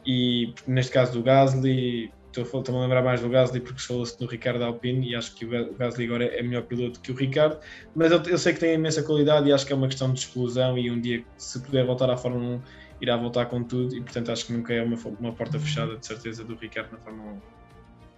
e 0.07 0.55
neste 0.67 0.93
caso 0.93 1.13
do 1.13 1.23
Gasly 1.23 2.13
estou 2.43 2.77
a 2.77 2.81
lembrar 2.81 3.03
mais 3.03 3.21
do 3.21 3.29
Gasly 3.29 3.61
porque 3.61 3.81
falou-se 3.81 4.19
do 4.19 4.27
Ricardo 4.27 4.63
Alpine 4.65 5.11
e 5.11 5.15
acho 5.15 5.35
que 5.35 5.45
o 5.45 5.75
Gasly 5.77 6.07
agora 6.07 6.25
é 6.25 6.43
melhor 6.43 6.63
piloto 6.63 7.01
que 7.01 7.13
o 7.13 7.15
Ricardo, 7.15 7.59
mas 7.95 8.11
eu, 8.11 8.23
eu, 8.23 8.39
sei 8.39 8.53
que 8.53 8.61
tem 8.61 8.75
imensa 8.75 9.03
qualidade 9.03 9.49
e 9.49 9.53
acho 9.53 9.67
que 9.67 9.73
é 9.73 9.77
uma 9.77 9.87
questão 9.87 10.13
de 10.13 10.19
explosão 10.19 10.77
e 10.77 10.91
um 10.91 11.01
dia 11.01 11.25
se 11.37 11.61
puder 11.61 11.85
voltar 11.85 12.11
à 12.11 12.17
Fórmula 12.17 12.57
1 12.57 12.61
irá 13.01 13.17
voltar 13.17 13.47
com 13.47 13.63
tudo 13.63 13.95
e 13.95 14.01
portanto 14.01 14.33
acho 14.33 14.47
que 14.47 14.53
nunca 14.53 14.73
é 14.73 14.83
uma, 14.83 14.97
uma 15.21 15.33
porta 15.33 15.59
fechada 15.59 15.97
de 15.97 16.07
certeza 16.07 16.45
do 16.45 16.55
Ricardo 16.57 16.93
na 16.93 16.99
Fórmula 16.99 17.33
1. 17.33 17.41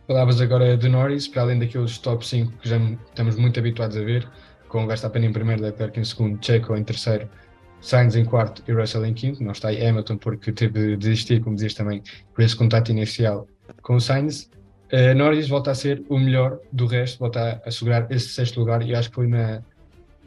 Palavras 0.06 0.40
agora 0.40 0.76
de 0.76 0.88
Norris, 0.88 1.26
para 1.26 1.42
além 1.42 1.58
daqueles 1.58 1.98
top 1.98 2.26
5 2.26 2.52
que 2.58 2.68
já 2.68 2.76
estamos 2.78 3.36
muito 3.36 3.58
habituados 3.58 3.96
a 3.96 4.02
ver, 4.02 4.28
com 4.68 4.84
o 4.84 4.86
Verstappen 4.86 5.24
em 5.24 5.32
primeiro, 5.32 5.62
Leclerc 5.62 5.98
em 5.98 6.04
segundo, 6.04 6.44
Checo 6.44 6.76
em 6.76 6.84
terceiro, 6.84 7.28
Sainz 7.80 8.16
em 8.16 8.24
quarto 8.24 8.62
e 8.68 8.72
Russell 8.72 9.04
em 9.04 9.14
quinto, 9.14 9.42
não 9.42 9.52
está 9.52 9.68
aí 9.68 9.84
Hamilton 9.84 10.16
porque 10.16 10.52
teve 10.52 10.90
de 10.90 10.96
desistir, 10.96 11.40
como 11.40 11.56
dizias 11.56 11.74
também, 11.74 12.02
por 12.34 12.42
esse 12.42 12.56
contato 12.56 12.90
inicial 12.90 13.46
com 13.82 13.96
o 13.96 14.00
Sainz, 14.00 14.50
uh, 14.92 15.14
Norris 15.14 15.48
volta 15.48 15.70
a 15.70 15.74
ser 15.74 16.02
o 16.08 16.18
melhor 16.18 16.58
do 16.72 16.86
resto, 16.86 17.18
volta 17.18 17.60
a 17.64 17.68
assegurar 17.68 18.06
esse 18.10 18.28
sexto 18.28 18.60
lugar 18.60 18.82
e 18.82 18.94
acho 18.94 19.08
que 19.08 19.14
foi 19.14 19.26
uma, 19.26 19.64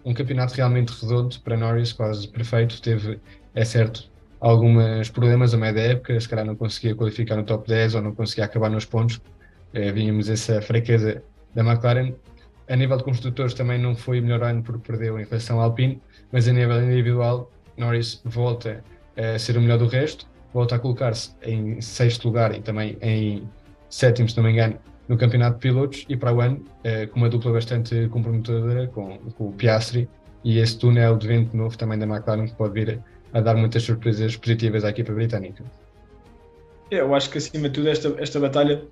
um 0.05 0.13
campeonato 0.13 0.53
realmente 0.53 0.89
redondo 1.01 1.39
para 1.41 1.57
Norris, 1.57 1.93
quase 1.93 2.27
perfeito. 2.27 2.81
Teve, 2.81 3.19
é 3.55 3.65
certo, 3.65 4.09
alguns 4.39 5.09
problemas 5.09 5.53
a 5.53 5.57
meio 5.57 5.73
da 5.73 5.81
época, 5.81 6.19
se 6.19 6.27
calhar 6.27 6.45
não 6.45 6.55
conseguia 6.55 6.95
qualificar 6.95 7.35
no 7.35 7.43
top 7.43 7.67
10 7.67 7.95
ou 7.95 8.01
não 8.01 8.15
conseguia 8.15 8.45
acabar 8.45 8.69
nos 8.69 8.85
pontos. 8.85 9.17
Uh, 9.73 9.93
vínhamos 9.93 10.29
essa 10.29 10.61
fraqueza 10.61 11.21
da 11.53 11.63
McLaren. 11.63 12.13
A 12.69 12.75
nível 12.75 12.97
de 12.97 13.03
construtores 13.03 13.53
também 13.53 13.79
não 13.79 13.95
foi 13.95 14.19
o 14.19 14.23
melhor 14.23 14.43
ano 14.43 14.61
porque 14.61 14.91
perdeu 14.91 15.19
em 15.19 15.25
relação 15.25 15.57
ao 15.57 15.63
Alpine, 15.63 16.01
mas 16.31 16.47
a 16.47 16.53
nível 16.53 16.81
individual, 16.83 17.51
Norris 17.75 18.21
volta 18.23 18.83
a 19.17 19.39
ser 19.39 19.57
o 19.57 19.61
melhor 19.61 19.79
do 19.79 19.87
resto 19.87 20.27
volta 20.53 20.75
a 20.75 20.79
colocar-se 20.79 21.31
em 21.43 21.79
sexto 21.81 22.25
lugar 22.25 22.55
e 22.55 22.61
também 22.61 22.97
em 23.01 23.47
sétimo, 23.89 24.29
se 24.29 24.37
não 24.37 24.43
me 24.43 24.51
engano, 24.51 24.77
no 25.07 25.17
campeonato 25.17 25.55
de 25.55 25.61
pilotos 25.61 26.05
e 26.07 26.15
para 26.15 26.33
o 26.33 26.39
ano 26.39 26.63
eh, 26.83 27.07
com 27.07 27.17
uma 27.17 27.29
dupla 27.29 27.51
bastante 27.51 28.07
comprometedora 28.09 28.87
com, 28.87 29.17
com, 29.17 29.49
o 29.49 29.51
Piastri 29.51 30.07
e 30.43 30.59
esse 30.59 30.77
túnel 30.77 31.17
de 31.17 31.27
vento 31.27 31.57
novo 31.57 31.75
também 31.77 31.97
da 31.97 32.05
McLaren 32.05 32.45
que 32.45 32.55
pode 32.55 32.73
vir 32.73 33.01
a, 33.33 33.39
a 33.39 33.41
dar 33.41 33.55
muitas 33.55 33.83
surpresas 33.83 34.35
positivas 34.35 34.83
à 34.85 34.89
equipa 34.89 35.11
britânica. 35.11 35.63
Eu 36.91 37.13
acho 37.13 37.29
que 37.29 37.39
acima 37.39 37.69
de 37.69 37.75
tudo 37.75 37.89
esta, 37.89 38.15
esta 38.19 38.39
batalha 38.39 38.83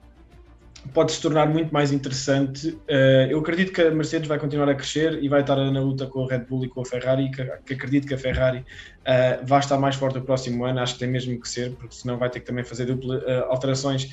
pode 0.93 1.11
se 1.11 1.21
tornar 1.21 1.47
muito 1.47 1.73
mais 1.73 1.91
interessante. 1.91 2.69
Uh, 2.69 3.29
eu 3.29 3.39
acredito 3.39 3.71
que 3.71 3.81
a 3.81 3.91
Mercedes 3.91 4.27
vai 4.27 4.39
continuar 4.39 4.69
a 4.69 4.75
crescer 4.75 5.21
e 5.23 5.27
vai 5.27 5.41
estar 5.41 5.55
na 5.55 5.79
luta 5.79 6.05
com 6.05 6.23
a 6.23 6.27
Red 6.27 6.45
Bull 6.45 6.65
e 6.65 6.69
com 6.69 6.81
a 6.81 6.85
Ferrari, 6.85 7.29
que, 7.31 7.73
acredito 7.73 8.07
que 8.07 8.13
a 8.13 8.17
Ferrari 8.17 8.59
uh, 8.59 9.45
vai 9.45 9.59
estar 9.59 9.77
mais 9.77 9.95
forte 9.95 10.17
no 10.17 10.23
próximo 10.23 10.65
ano, 10.65 10.79
acho 10.79 10.93
que 10.93 10.99
tem 10.99 11.09
mesmo 11.09 11.39
que 11.39 11.49
ser, 11.49 11.71
porque 11.71 11.95
senão 11.95 12.17
vai 12.17 12.29
ter 12.29 12.39
que 12.39 12.45
também 12.45 12.63
fazer 12.63 12.85
dupla, 12.85 13.17
uh, 13.17 13.51
alterações, 13.51 14.11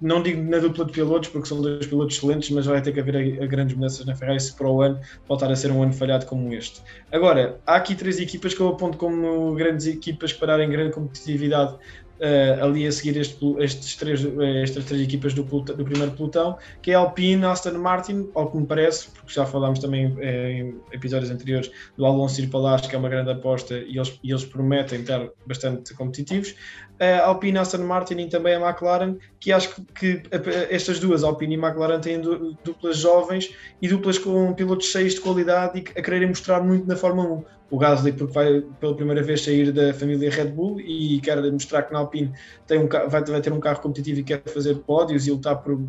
não 0.00 0.22
digo 0.22 0.40
na 0.48 0.58
dupla 0.58 0.84
de 0.84 0.92
pilotos, 0.92 1.28
porque 1.28 1.48
são 1.48 1.60
dois 1.60 1.86
pilotos 1.86 2.16
excelentes, 2.16 2.50
mas 2.50 2.66
vai 2.66 2.80
ter 2.80 2.92
que 2.92 3.00
haver 3.00 3.46
grandes 3.48 3.74
mudanças 3.74 4.06
na 4.06 4.14
Ferrari 4.14 4.38
se 4.38 4.54
para 4.54 4.68
o 4.68 4.80
ano 4.80 5.00
voltar 5.26 5.50
a 5.50 5.56
ser 5.56 5.72
um 5.72 5.82
ano 5.82 5.92
falhado 5.92 6.24
como 6.26 6.52
este. 6.54 6.80
Agora, 7.10 7.58
há 7.66 7.76
aqui 7.76 7.94
três 7.96 8.20
equipas 8.20 8.54
que 8.54 8.60
eu 8.60 8.68
aponto 8.68 8.96
como 8.96 9.54
grandes 9.54 9.86
equipas 9.86 10.32
que 10.32 10.38
pararem 10.38 10.70
grande 10.70 10.92
competitividade 10.92 11.76
uh, 12.22 12.64
ali 12.64 12.86
a 12.86 12.92
seguir 12.92 13.16
este, 13.16 13.44
estes 13.58 13.96
três, 13.96 14.24
eh, 14.24 14.62
estas 14.62 14.84
três 14.84 15.02
equipas 15.02 15.34
do, 15.34 15.42
do, 15.42 15.84
primeiro 15.84 16.12
pelotão, 16.12 16.56
que 16.80 16.92
é 16.92 16.94
Alpine, 16.94 17.44
Aston 17.44 17.78
Martin, 17.78 18.30
ao 18.34 18.50
que 18.50 18.56
me 18.56 18.66
parece, 18.66 19.08
porque 19.10 19.32
já 19.32 19.44
falámos 19.44 19.80
também 19.80 20.16
eh, 20.20 20.52
em 20.52 20.80
episódios 20.92 21.30
anteriores 21.30 21.70
do 21.96 22.06
Alonso 22.06 22.40
ir 22.40 22.48
para 22.48 22.78
que 22.78 22.94
é 22.94 22.98
uma 22.98 23.08
grande 23.08 23.30
aposta 23.30 23.74
e 23.74 23.96
eles, 23.96 24.18
e 24.22 24.30
eles 24.30 24.44
prometem 24.44 25.00
estar 25.00 25.28
bastante 25.46 25.92
competitivos. 25.94 26.54
Uh, 27.00 27.20
Alpine, 27.24 27.58
Aston 27.58 27.78
Martin 27.78 28.18
e 28.18 28.28
também 28.28 28.54
a 28.54 28.60
McLaren, 28.60 29.16
que 29.40 29.50
acho 29.50 29.82
que 29.92 30.22
estas 30.70 31.00
duas, 31.00 31.24
Alpine 31.24 31.56
e 31.56 31.58
McLaren, 31.58 32.00
têm 32.00 32.20
duplas 32.20 32.98
jovens 32.98 33.52
e 33.80 33.88
duplas 33.88 34.18
com 34.18 34.52
pilotos 34.52 34.86
cheios 34.86 35.14
de 35.14 35.20
qualidade 35.20 35.80
e 35.80 35.98
a 35.98 36.02
quererem 36.02 36.28
mostrar 36.28 36.62
muito 36.62 36.86
na 36.86 36.94
Fórmula 36.94 37.28
1 37.28 37.44
o 37.72 37.78
Gasly 37.78 38.12
porque 38.12 38.34
vai 38.34 38.60
pela 38.78 38.94
primeira 38.94 39.22
vez 39.22 39.42
sair 39.42 39.72
da 39.72 39.94
família 39.94 40.30
Red 40.30 40.48
Bull 40.48 40.78
e 40.78 41.18
quer 41.20 41.40
mostrar 41.50 41.84
que 41.84 41.92
na 41.92 42.00
Alpine 42.00 42.30
tem 42.66 42.78
um, 42.78 42.86
vai, 42.86 43.24
vai 43.24 43.40
ter 43.40 43.50
um 43.50 43.58
carro 43.58 43.80
competitivo 43.80 44.20
e 44.20 44.22
quer 44.22 44.42
fazer 44.42 44.74
pódios 44.80 45.26
e 45.26 45.30
lutar 45.30 45.56
por 45.62 45.80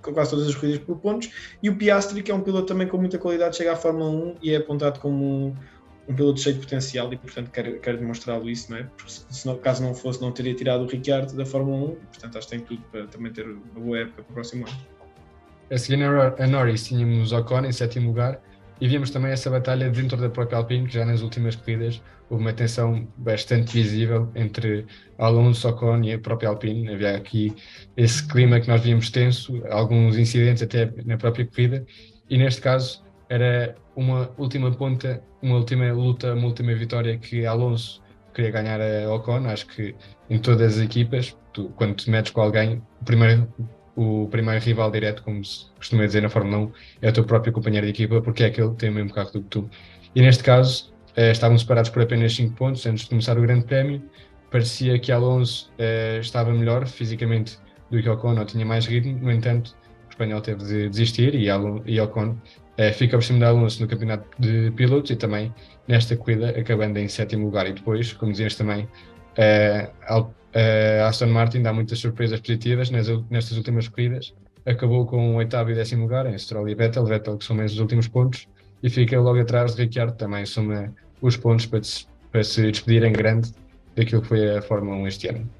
quase 0.00 0.30
todas 0.30 0.48
as 0.48 0.54
corridas 0.54 0.80
por 0.82 0.96
pontos. 0.96 1.30
E 1.62 1.68
o 1.68 1.76
Piastri, 1.76 2.22
que 2.22 2.32
é 2.32 2.34
um 2.34 2.40
piloto 2.40 2.68
também 2.68 2.88
com 2.88 2.96
muita 2.96 3.18
qualidade, 3.18 3.58
chega 3.58 3.74
à 3.74 3.76
Fórmula 3.76 4.08
1 4.08 4.36
e 4.42 4.54
é 4.54 4.56
apontado 4.56 4.98
como 4.98 5.22
um, 5.22 5.54
um 6.08 6.14
piloto 6.14 6.40
cheio 6.40 6.54
de 6.54 6.62
potencial 6.62 7.12
e, 7.12 7.18
portanto, 7.18 7.50
quer, 7.50 7.78
quer 7.80 7.98
demonstrá-lo 7.98 8.48
isso, 8.48 8.70
não 8.70 8.78
é? 8.78 8.84
Porque 8.84 9.12
se, 9.12 9.54
caso 9.56 9.82
não 9.82 9.94
fosse, 9.94 10.22
não 10.22 10.32
teria 10.32 10.54
tirado 10.54 10.84
o 10.84 10.86
Ricciardo 10.86 11.36
da 11.36 11.44
Fórmula 11.44 11.90
1, 11.90 11.96
portanto, 11.96 12.38
acho 12.38 12.48
que 12.48 12.56
tem 12.56 12.64
tudo 12.64 12.82
para 12.90 13.06
também 13.08 13.30
ter 13.30 13.44
uma 13.44 13.84
boa 13.84 13.98
época 13.98 14.22
para 14.22 14.30
o 14.30 14.34
próximo 14.36 14.66
ano. 14.66 14.76
A 15.70 15.76
seguir 15.76 16.02
a 16.02 16.46
Norris 16.46 16.86
tínhamos 16.86 17.30
Ocon 17.30 17.66
em 17.66 17.72
sétimo 17.72 18.08
lugar 18.08 18.40
e 18.80 18.88
vimos 18.88 19.10
também 19.10 19.30
essa 19.30 19.50
batalha 19.50 19.90
dentro 19.90 20.16
da 20.16 20.30
própria 20.30 20.58
Alpine, 20.58 20.86
que 20.86 20.94
já 20.94 21.04
nas 21.04 21.20
últimas 21.20 21.54
corridas 21.54 22.02
houve 22.30 22.42
uma 22.42 22.52
tensão 22.52 23.06
bastante 23.16 23.72
visível 23.72 24.30
entre 24.34 24.86
Alonso, 25.18 25.68
Ocon 25.68 26.02
e 26.02 26.12
a 26.12 26.18
própria 26.18 26.48
Alpine. 26.48 26.88
Havia 26.88 27.16
aqui 27.16 27.54
esse 27.96 28.26
clima 28.26 28.60
que 28.60 28.68
nós 28.68 28.80
víamos 28.80 29.10
tenso, 29.10 29.62
alguns 29.70 30.16
incidentes 30.16 30.62
até 30.62 30.92
na 31.04 31.18
própria 31.18 31.44
corrida, 31.44 31.84
e 32.28 32.38
neste 32.38 32.60
caso 32.60 33.04
era 33.28 33.74
uma 33.94 34.30
última 34.38 34.70
ponta, 34.72 35.22
uma 35.42 35.56
última 35.56 35.92
luta, 35.92 36.34
uma 36.34 36.46
última 36.46 36.74
vitória 36.74 37.18
que 37.18 37.44
Alonso 37.44 38.02
queria 38.32 38.50
ganhar 38.50 38.80
a 38.80 39.12
Ocon. 39.12 39.46
Acho 39.46 39.66
que 39.66 39.94
em 40.28 40.38
todas 40.38 40.78
as 40.78 40.82
equipas, 40.82 41.36
tu, 41.52 41.68
quando 41.76 41.94
te 41.94 42.10
metes 42.10 42.32
com 42.32 42.40
alguém, 42.40 42.82
o 43.00 43.04
primeiro 43.04 43.52
o 44.00 44.28
primeiro 44.28 44.64
rival 44.64 44.90
direto, 44.90 45.22
como 45.22 45.44
se 45.44 45.66
costuma 45.76 46.06
dizer 46.06 46.22
na 46.22 46.30
Fórmula 46.30 46.58
1, 46.58 46.72
é 47.02 47.08
o 47.10 47.12
teu 47.12 47.24
próprio 47.24 47.52
companheiro 47.52 47.86
de 47.86 47.92
equipa, 47.92 48.22
porque 48.22 48.44
é 48.44 48.46
aquele 48.46 48.70
que 48.70 48.76
tem 48.76 48.90
o 48.90 48.94
mesmo 48.94 49.12
carro 49.12 49.30
do 49.30 49.42
que 49.42 49.48
tu. 49.48 49.70
E 50.14 50.22
neste 50.22 50.42
caso, 50.42 50.92
eh, 51.16 51.30
estavam 51.30 51.58
separados 51.58 51.90
por 51.90 52.02
apenas 52.02 52.34
5 52.34 52.54
pontos 52.54 52.86
antes 52.86 53.04
de 53.04 53.10
começar 53.10 53.36
o 53.36 53.42
Grande 53.42 53.66
Prémio. 53.66 54.02
Parecia 54.50 54.98
que 54.98 55.12
Alonso 55.12 55.70
eh, 55.78 56.18
estava 56.20 56.50
melhor 56.52 56.86
fisicamente 56.86 57.58
do 57.90 58.00
que 58.00 58.08
Ocon, 58.08 58.38
ou 58.38 58.44
tinha 58.46 58.64
mais 58.64 58.86
ritmo, 58.86 59.18
no 59.20 59.30
entanto, 59.30 59.76
o 60.06 60.10
espanhol 60.10 60.40
teve 60.40 60.64
de 60.64 60.88
desistir 60.88 61.34
e, 61.34 61.50
Alon 61.50 61.82
e 61.84 62.00
Ocon 62.00 62.36
eh, 62.78 62.92
fica 62.92 63.18
por 63.18 63.22
cima 63.22 63.40
de 63.40 63.44
Alonso 63.44 63.82
no 63.82 63.88
campeonato 63.88 64.26
de 64.38 64.70
pilotos 64.70 65.10
e 65.10 65.16
também 65.16 65.54
nesta 65.86 66.16
corrida, 66.16 66.50
acabando 66.50 66.98
em 66.98 67.08
sétimo 67.08 67.44
lugar. 67.44 67.66
E 67.66 67.74
depois, 67.74 68.14
como 68.14 68.32
dizias 68.32 68.54
também, 68.54 68.88
eh, 69.36 69.90
a 70.54 71.08
Aston 71.08 71.26
Martin 71.26 71.62
dá 71.62 71.72
muitas 71.72 71.98
surpresas 71.98 72.40
positivas 72.40 72.90
nestas 72.90 73.56
últimas 73.56 73.88
corridas. 73.88 74.34
Acabou 74.66 75.06
com 75.06 75.34
o 75.34 75.36
oitavo 75.36 75.70
e 75.70 75.74
décimo 75.74 76.02
lugar 76.02 76.26
em 76.26 76.36
Stroll 76.36 76.68
e 76.68 76.74
Vettel, 76.74 77.04
Vettel 77.04 77.38
que 77.38 77.44
soma 77.44 77.64
os 77.64 77.78
últimos 77.78 78.08
pontos 78.08 78.46
e 78.82 78.90
fica 78.90 79.18
logo 79.18 79.40
atrás 79.40 79.74
de 79.74 79.82
Ricciardo, 79.82 80.14
também 80.14 80.44
soma 80.44 80.92
os 81.20 81.36
pontos 81.36 81.66
para, 81.66 81.80
para 82.30 82.44
se 82.44 82.70
despedir 82.70 83.02
em 83.04 83.12
grande 83.12 83.52
daquilo 83.96 84.22
que 84.22 84.28
foi 84.28 84.56
a 84.56 84.62
Fórmula 84.62 84.96
1 84.96 85.08
este 85.08 85.28
ano. 85.28 85.50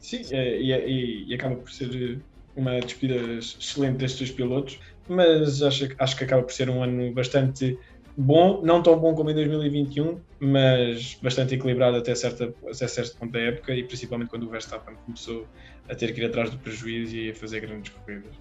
Sim, 0.00 0.22
é, 0.30 0.60
e, 0.60 0.72
e, 0.72 1.24
e, 1.28 1.34
acaba 1.34 1.56
por 1.56 1.70
ser 1.70 2.18
uma 2.56 2.80
despedida 2.80 3.34
excelente 3.34 3.98
destes 3.98 4.30
pilotos, 4.30 4.78
mas 5.08 5.62
acho, 5.62 5.88
acho 5.98 6.16
que 6.16 6.24
acaba 6.24 6.42
por 6.42 6.52
ser 6.52 6.70
um 6.70 6.82
ano 6.82 7.12
bastante 7.12 7.78
bom, 8.18 8.60
não 8.64 8.82
tão 8.82 8.98
bom 8.98 9.14
como 9.14 9.30
em 9.30 9.34
2021, 9.34 10.18
mas 10.40 11.14
bastante 11.22 11.54
equilibrado 11.54 11.96
até, 11.96 12.12
certa, 12.16 12.52
até 12.64 12.88
certo 12.88 13.16
ponto 13.16 13.32
da 13.32 13.38
época 13.38 13.72
e 13.72 13.84
principalmente 13.84 14.28
quando 14.28 14.42
o 14.42 14.50
Verstappen 14.50 14.96
começou 15.06 15.46
a 15.88 15.94
ter 15.94 16.12
que 16.12 16.20
ir 16.20 16.24
atrás 16.24 16.50
do 16.50 16.58
prejuízo 16.58 17.14
e 17.14 17.30
a 17.30 17.34
fazer 17.34 17.60
grandes 17.60 17.92
corridas. 17.92 18.34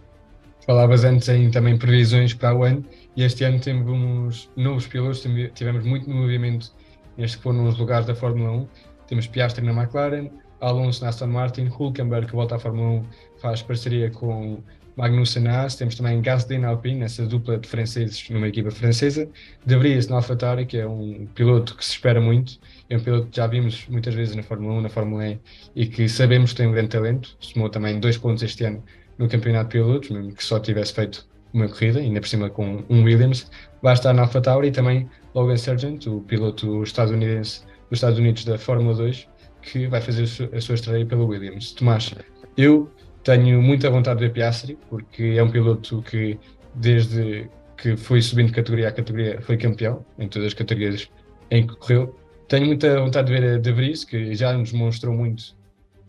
Falavas 0.66 1.04
antes 1.04 1.30
em 1.30 1.52
também 1.52 1.78
previsões 1.78 2.34
para 2.34 2.56
o 2.56 2.64
ano 2.64 2.84
e 3.16 3.24
este 3.24 3.44
ano 3.44 3.60
temos 3.60 4.50
novos 4.56 4.88
pilotos, 4.88 5.24
tivemos 5.54 5.86
muito 5.86 6.10
movimento 6.10 6.74
neste 7.16 7.38
que 7.38 7.44
foram 7.44 7.64
nos 7.64 7.78
lugares 7.78 8.08
da 8.08 8.16
Fórmula 8.16 8.52
1. 8.52 8.68
Temos 9.08 9.28
Piastri 9.28 9.64
na 9.64 9.72
McLaren, 9.72 10.30
Alonso 10.60 11.04
na 11.04 11.10
Aston 11.10 11.28
Martin, 11.28 11.68
Hulkenberg 11.68 12.26
que 12.26 12.36
volta 12.36 12.56
à 12.56 12.60
Fórmula 12.60 13.02
1 13.02 13.06
faz 13.40 13.62
parceria 13.62 14.10
com 14.10 14.58
Magnussen 14.98 15.44
na 15.44 15.62
Haas, 15.62 15.76
temos 15.76 15.94
também 15.94 16.20
Gasly 16.24 16.58
na 16.58 16.70
Alpine, 16.70 17.04
essa 17.04 17.24
dupla 17.24 17.60
de 17.60 17.68
franceses 17.68 18.28
numa 18.32 18.48
equipa 18.48 18.72
francesa, 18.72 19.30
De 19.64 19.78
Vries 19.78 20.08
na 20.08 20.16
AlphaTauri, 20.16 20.66
que 20.66 20.78
é 20.78 20.88
um 20.88 21.28
piloto 21.36 21.76
que 21.78 21.86
se 21.86 21.92
espera 21.92 22.20
muito, 22.20 22.60
é 22.90 22.98
um 22.98 23.00
piloto 23.00 23.28
que 23.28 23.38
já 23.38 23.46
vimos 23.46 23.88
muitas 23.88 24.16
vezes 24.16 24.36
na 24.36 24.42
Fórmula 24.42 24.74
1, 24.74 24.82
na 24.82 24.90
Fórmula 24.90 25.28
E, 25.28 25.40
e 25.76 25.86
que 25.86 26.10
sabemos 26.10 26.52
que 26.52 26.58
tem 26.58 26.68
um 26.68 26.72
grande 26.72 26.90
talento, 26.90 27.38
somou 27.40 27.70
também 27.70 28.00
dois 28.00 28.18
pontos 28.18 28.42
este 28.42 28.64
ano 28.66 28.84
no 29.20 29.30
Campeonato 29.30 29.70
de 29.70 29.74
Pilotos, 29.74 30.10
mesmo 30.10 30.34
que 30.34 30.44
só 30.44 30.60
tivesse 30.60 30.94
feito 30.94 31.28
uma 31.54 31.68
corrida, 31.70 32.00
ainda 32.00 32.20
por 32.20 32.28
cima 32.28 32.50
com 32.50 32.84
um 32.90 33.04
Williams, 33.04 33.52
vai 33.84 33.94
estar 33.94 34.14
na 34.14 34.24
AlphaTauri 34.24 34.70
e 34.70 34.72
também 34.72 35.08
Logan 35.36 35.58
Sargent, 35.58 36.08
o 36.08 36.22
piloto 36.22 36.82
estadunidense 36.82 37.62
dos 37.90 38.00
Estados 38.00 38.18
Unidos 38.18 38.44
da 38.46 38.58
Fórmula 38.58 38.96
2, 38.96 39.28
que 39.62 39.86
vai 39.86 40.02
fazer 40.02 40.24
a 40.24 40.60
sua 40.60 40.76
estreia 40.76 41.06
pelo 41.06 41.28
Williams. 41.28 41.74
Tomás, 41.74 42.16
eu 42.58 42.90
tenho 43.28 43.62
muita 43.62 43.90
vontade 43.90 44.22
de 44.22 44.28
ver 44.28 44.34
Piastri, 44.34 44.78
porque 44.90 45.36
é 45.38 45.44
um 45.44 45.52
piloto 45.52 46.02
que, 46.02 46.40
desde 46.76 47.50
que 47.76 47.98
foi 47.98 48.22
subindo 48.22 48.48
de 48.48 48.54
categoria 48.54 48.88
a 48.88 48.92
categoria, 48.94 49.42
foi 49.42 49.58
campeão 49.58 50.06
em 50.18 50.30
todas 50.30 50.48
as 50.48 50.54
categorias 50.54 51.12
em 51.52 51.68
que 51.68 51.76
correu. 51.76 52.18
Tenho 52.48 52.68
muita 52.68 52.98
vontade 53.02 53.28
de 53.28 53.38
ver 53.38 53.56
a 53.56 53.58
De 53.58 53.74
Vries, 53.74 54.06
que 54.06 54.34
já 54.34 54.54
nos 54.54 54.72
mostrou 54.72 55.14
muito 55.14 55.58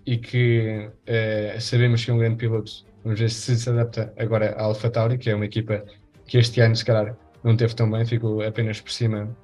e 0.06 0.16
que 0.16 0.88
eh, 1.06 1.56
sabemos 1.58 2.04
que 2.04 2.12
é 2.12 2.14
um 2.14 2.18
grande 2.18 2.36
piloto. 2.36 2.86
Vamos 3.02 3.18
ver 3.18 3.30
se 3.30 3.56
se 3.56 3.68
adapta 3.68 4.14
agora 4.16 4.52
à 4.52 4.62
AlphaTauri, 4.62 5.18
que 5.18 5.28
é 5.28 5.34
uma 5.34 5.46
equipa 5.46 5.84
que 6.24 6.38
este 6.38 6.60
ano, 6.60 6.76
se 6.76 6.84
calhar, 6.84 7.16
não 7.42 7.56
teve 7.56 7.74
tão 7.74 7.90
bem, 7.90 8.06
ficou 8.06 8.42
apenas 8.42 8.80
por 8.80 8.92
cima 8.92 9.36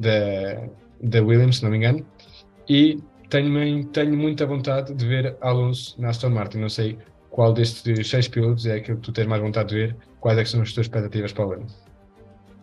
da, 0.00 0.68
da 1.00 1.22
Williams, 1.22 1.58
se 1.58 1.62
não 1.62 1.70
me 1.70 1.76
engano. 1.76 2.04
E 2.68 2.98
tenho, 3.28 3.84
tenho 3.86 4.16
muita 4.16 4.44
vontade 4.46 4.92
de 4.92 5.06
ver 5.06 5.36
Alonso 5.40 5.94
na 6.00 6.08
Aston 6.08 6.30
Martin. 6.30 6.58
Não 6.58 6.68
sei 6.68 6.98
qual 7.30 7.52
destes 7.52 8.08
seis 8.08 8.28
pilotos 8.28 8.66
é 8.66 8.76
aquilo 8.76 8.98
que 8.98 9.02
tu 9.02 9.12
tens 9.12 9.26
mais 9.26 9.40
vontade 9.40 9.70
de 9.70 9.74
ver? 9.74 9.96
Quais 10.20 10.38
é 10.38 10.44
são 10.44 10.60
as 10.62 10.72
tuas 10.72 10.86
expectativas 10.86 11.32
para 11.32 11.46
o 11.46 11.52
ano? 11.52 11.66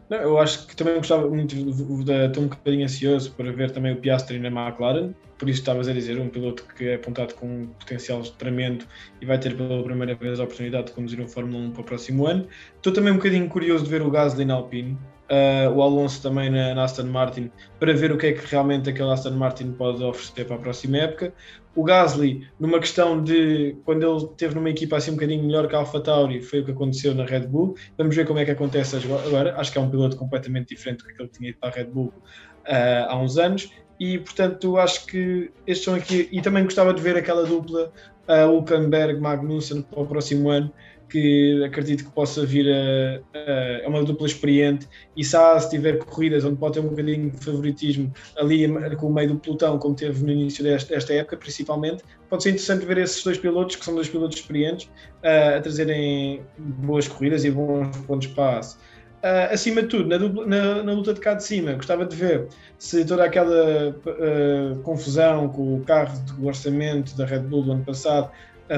Não, 0.10 0.18
eu 0.18 0.38
acho 0.38 0.68
que 0.68 0.76
também 0.76 0.96
gostava 0.96 1.28
muito 1.28 1.54
estou 1.54 2.44
um 2.44 2.48
bocadinho 2.48 2.86
ansioso 2.86 3.32
para 3.32 3.52
ver 3.52 3.72
também 3.72 3.92
o 3.92 3.98
Piastri 3.98 4.40
na 4.40 4.48
McLaren, 4.48 5.14
por 5.38 5.50
isso 5.50 5.60
estavas 5.60 5.90
a 5.90 5.94
dizer, 5.94 6.18
um 6.18 6.30
piloto 6.30 6.64
que 6.76 6.88
é 6.88 6.96
apontado 6.96 7.34
com 7.36 7.46
um 7.46 7.68
potencial 7.68 8.22
tremendo 8.22 8.86
e 9.22 9.26
vai 9.26 9.38
ter 9.38 9.56
pela 9.58 9.84
primeira 9.84 10.16
vez 10.16 10.40
a 10.40 10.44
oportunidade 10.46 10.88
de 10.88 10.94
conduzir 10.94 11.20
um 11.20 11.28
Fórmula 11.28 11.62
1 11.66 11.72
para 11.72 11.82
o 11.82 11.84
próximo 11.84 12.26
ano. 12.26 12.48
Estou 12.78 12.94
também 12.94 13.12
um 13.12 13.18
bocadinho 13.18 13.50
curioso 13.50 13.84
de 13.84 13.90
ver 13.90 14.02
o 14.02 14.10
Gasly 14.10 14.46
na 14.46 14.54
Alpine, 14.54 14.98
uh, 15.30 15.72
o 15.72 15.82
Alonso 15.82 16.22
também 16.22 16.50
na, 16.50 16.74
na, 16.74 16.84
Aston 16.84 17.06
Martin, 17.06 17.52
para 17.80 17.94
ver 17.94 18.12
o 18.12 18.18
que 18.18 18.28
é 18.28 18.34
que 18.34 18.46
realmente 18.46 18.90
aquele 18.90 19.12
Aston 19.12 19.32
Martin 19.32 19.72
pode 19.74 20.04
oferecer 20.04 20.46
para 20.46 20.56
a 20.56 20.60
próxima 20.60 20.98
época. 20.98 21.34
O 21.76 21.84
Gasly, 21.84 22.48
numa 22.60 22.80
questão 22.80 23.24
de 23.24 23.78
quando 23.86 24.04
ele 24.04 24.26
esteve 24.32 24.56
numa 24.56 24.70
equipa 24.70 24.98
assim 24.98 25.12
um 25.12 25.14
bocadinho 25.14 25.44
melhor 25.44 25.68
que 25.68 25.76
a 25.76 25.80
AlphaTauri, 25.80 26.42
foi 26.42 26.62
o 26.62 26.66
que 26.66 26.72
aconteceu 26.72 27.14
na 27.14 27.24
Red 27.24 27.42
Bull. 27.42 27.76
Vamos 27.98 28.16
ver 28.16 28.26
como 28.26 28.40
é 28.40 28.46
que 28.46 28.52
acontece 28.52 28.96
agora. 28.96 29.56
Acho 29.58 29.72
que 29.72 29.78
é 29.78 29.82
um 29.82 29.90
piloto 29.90 30.18
completamente 30.18 30.70
diferente 30.70 31.04
do 31.04 31.14
que 31.14 31.22
ele 31.22 31.30
tinha 31.30 31.50
ido 31.50 31.60
para 31.60 31.70
a 31.70 31.72
Red 31.72 31.86
Bull 31.86 32.08
uh, 32.08 33.10
há 33.10 33.18
uns 33.18 33.38
anos. 33.38 33.72
E 34.00 34.18
portanto, 34.18 34.78
acho 34.78 35.06
que 35.06 35.52
estes 35.68 35.86
são 35.86 35.94
aqui. 35.94 36.28
E 36.32 36.42
também 36.42 36.64
gostava 36.64 36.94
de 36.94 37.02
ver 37.02 37.16
aquela 37.16 37.46
dupla 37.46 37.92
uh, 38.28 38.52
Hulkenberg-Magnussen 38.52 39.84
para 39.84 40.02
o 40.02 40.08
próximo 40.08 40.50
ano 40.50 40.74
que 41.10 41.64
acredito 41.64 42.06
que 42.06 42.12
possa 42.12 42.46
vir 42.46 42.68
a, 42.70 43.22
a, 43.38 43.86
a 43.86 43.90
uma 43.90 44.04
dupla 44.04 44.28
experiente. 44.28 44.88
E 45.16 45.24
se 45.24 45.36
há, 45.36 45.60
se 45.60 45.70
tiver 45.70 45.98
corridas 45.98 46.44
onde 46.44 46.58
pode 46.58 46.76
ter 46.76 46.80
um 46.80 46.90
bocadinho 46.90 47.30
de 47.30 47.44
favoritismo 47.44 48.14
ali 48.38 48.68
com 48.98 49.08
o 49.08 49.14
meio 49.14 49.30
do 49.30 49.40
pelotão, 49.40 49.78
como 49.78 49.96
teve 49.96 50.24
no 50.24 50.32
início 50.32 50.64
desta, 50.64 50.94
desta 50.94 51.14
época, 51.14 51.38
principalmente, 51.38 52.04
pode 52.30 52.44
ser 52.44 52.50
interessante 52.50 52.86
ver 52.86 52.98
esses 52.98 53.24
dois 53.24 53.38
pilotos, 53.38 53.76
que 53.76 53.86
são 53.86 53.96
dois 53.96 54.10
pilotos 54.10 54.38
experientes, 54.38 54.88
uh, 55.24 55.58
a 55.58 55.62
trazerem 55.62 56.42
boas 56.58 57.08
corridas 57.08 57.46
e 57.46 57.52
bons 57.52 57.96
pontos 58.06 58.28
para 58.28 58.62
Uh, 59.18 59.52
acima 59.52 59.82
de 59.82 59.88
tudo, 59.88 60.08
na, 60.08 60.18
dupla, 60.18 60.46
na, 60.46 60.84
na, 60.84 60.94
luta 60.94 61.12
de 61.12 61.20
cá 61.20 61.34
de 61.34 61.44
cima, 61.44 61.74
gostava 61.74 62.06
de 62.06 62.16
ver 62.16 62.48
se 62.78 63.04
toda 63.04 63.24
aquela 63.24 63.90
uh, 63.90 64.80
confusão 64.84 65.50
com 65.50 65.78
o 65.78 65.82
carro 65.84 66.20
do 66.36 66.46
orçamento 66.46 67.18
da 67.18 67.26
Red 67.26 67.40
Bull 67.40 67.64
do 67.64 67.72
ano 67.72 67.84
passado 67.84 68.30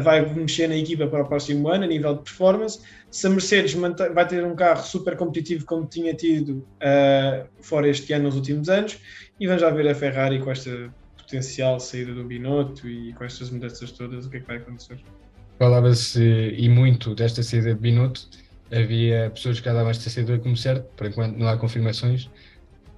vai 0.04 0.22
mexer 0.34 0.68
na 0.68 0.76
equipa 0.76 1.08
para 1.08 1.24
o 1.24 1.28
próximo 1.28 1.68
ano 1.70 1.84
a 1.84 1.88
nível 1.88 2.16
de 2.16 2.24
performance. 2.24 2.80
Se 3.10 3.26
a 3.26 3.30
Mercedes 3.30 3.74
vai 3.74 4.28
ter 4.28 4.44
um 4.44 4.56
carro 4.56 4.84
super 4.84 5.16
competitivo 5.18 5.66
como 5.66 5.86
tinha 5.86 6.14
tido 6.14 6.66
uh, 6.78 7.48
fora 7.62 7.88
este 7.88 8.14
ano 8.14 8.26
nos 8.26 8.36
últimos 8.36 8.70
anos, 8.70 9.00
e 9.40 9.48
vamos 9.48 9.62
já 9.62 9.70
ver 9.70 9.88
a 9.88 9.96
Ferrari 9.96 10.40
com 10.40 10.52
esta 10.52 10.94
potencial 11.18 11.80
saída 11.80 12.14
do 12.14 12.24
Binotto 12.24 12.88
e 12.88 13.14
com 13.14 13.24
estas 13.24 13.50
mudanças 13.50 13.92
todas, 13.92 14.26
o 14.26 14.30
que 14.30 14.38
é 14.38 14.40
que 14.40 14.48
vai 14.48 14.58
acontecer? 14.58 15.00
Falava-se 15.58 16.22
e 16.58 16.70
muito 16.70 17.16
desta 17.16 17.42
saída 17.42 17.74
de 17.74 17.80
Binotto, 17.80 18.28
havia 18.72 19.32
pessoas 19.34 19.60
que 19.60 19.66
davam 19.68 19.90
esta 19.90 20.10
saída 20.10 20.38
como 20.40 20.56
certo, 20.56 20.86
por 20.96 21.08
enquanto 21.08 21.36
não 21.38 21.48
há 21.48 21.58
confirmações. 21.58 22.30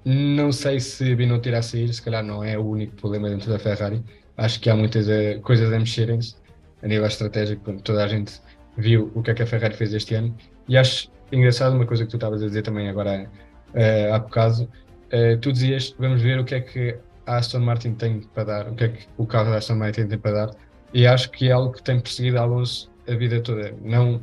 Não 0.04 0.52
sei 0.52 0.80
se 0.80 1.16
Binotto 1.16 1.48
irá 1.48 1.62
sair, 1.62 1.94
se 1.94 2.02
calhar 2.02 2.24
não 2.24 2.44
é 2.44 2.58
o 2.58 2.64
único 2.64 2.96
problema 2.96 3.30
dentro 3.30 3.50
da 3.50 3.60
Ferrari. 3.60 4.04
Acho 4.36 4.60
que 4.60 4.70
há 4.70 4.76
muitas 4.76 5.08
uh, 5.08 5.40
coisas 5.42 5.72
a 5.72 5.80
mexerem-se 5.80 6.41
a 6.84 6.88
nível 6.88 7.06
estratégico, 7.06 7.74
toda 7.82 8.04
a 8.04 8.08
gente 8.08 8.42
viu 8.78 9.12
o 9.14 9.22
que 9.22 9.32
é 9.32 9.34
que 9.34 9.44
a 9.44 9.48
Ferrari 9.48 9.76
fez 9.76 9.94
este 9.94 10.16
ano. 10.16 10.36
E 10.68 10.78
acho 10.78 11.10
engraçado 11.32 11.76
uma 11.76 11.86
coisa 11.86 12.04
que 12.06 12.10
tu 12.10 12.18
estavas 12.18 12.42
a 12.42 12.48
dizer 12.48 12.62
também 12.62 12.90
agora 12.90 13.30
uh, 13.74 14.14
há 14.14 14.20
bocado, 14.20 14.64
uh, 14.64 15.38
tu 15.40 15.52
dizias, 15.52 15.96
vamos 15.98 16.22
ver 16.22 16.40
o 16.40 16.46
que 16.46 16.56
é 16.56 16.62
que 16.62 16.98
a 17.26 17.38
Aston 17.38 17.60
Martin 17.60 17.94
tem 17.94 18.22
para 18.34 18.44
dar, 18.44 18.70
o 18.70 18.76
que 18.76 18.84
é 18.84 18.88
que 18.90 19.08
o 19.18 19.26
carro 19.26 19.52
da 19.52 19.58
Aston 19.58 19.76
Martin 19.76 20.08
tem 20.08 20.18
para 20.18 20.32
dar, 20.32 20.56
e 20.94 21.08
acho 21.08 21.32
que 21.32 21.50
é 21.50 21.52
algo 21.52 21.72
que 21.72 21.84
tem 21.84 22.00
perseguido 22.00 22.40
Alonso 22.40 22.92
a 23.08 23.16
vida 23.16 23.40
toda. 23.42 23.74
Não, 23.82 24.22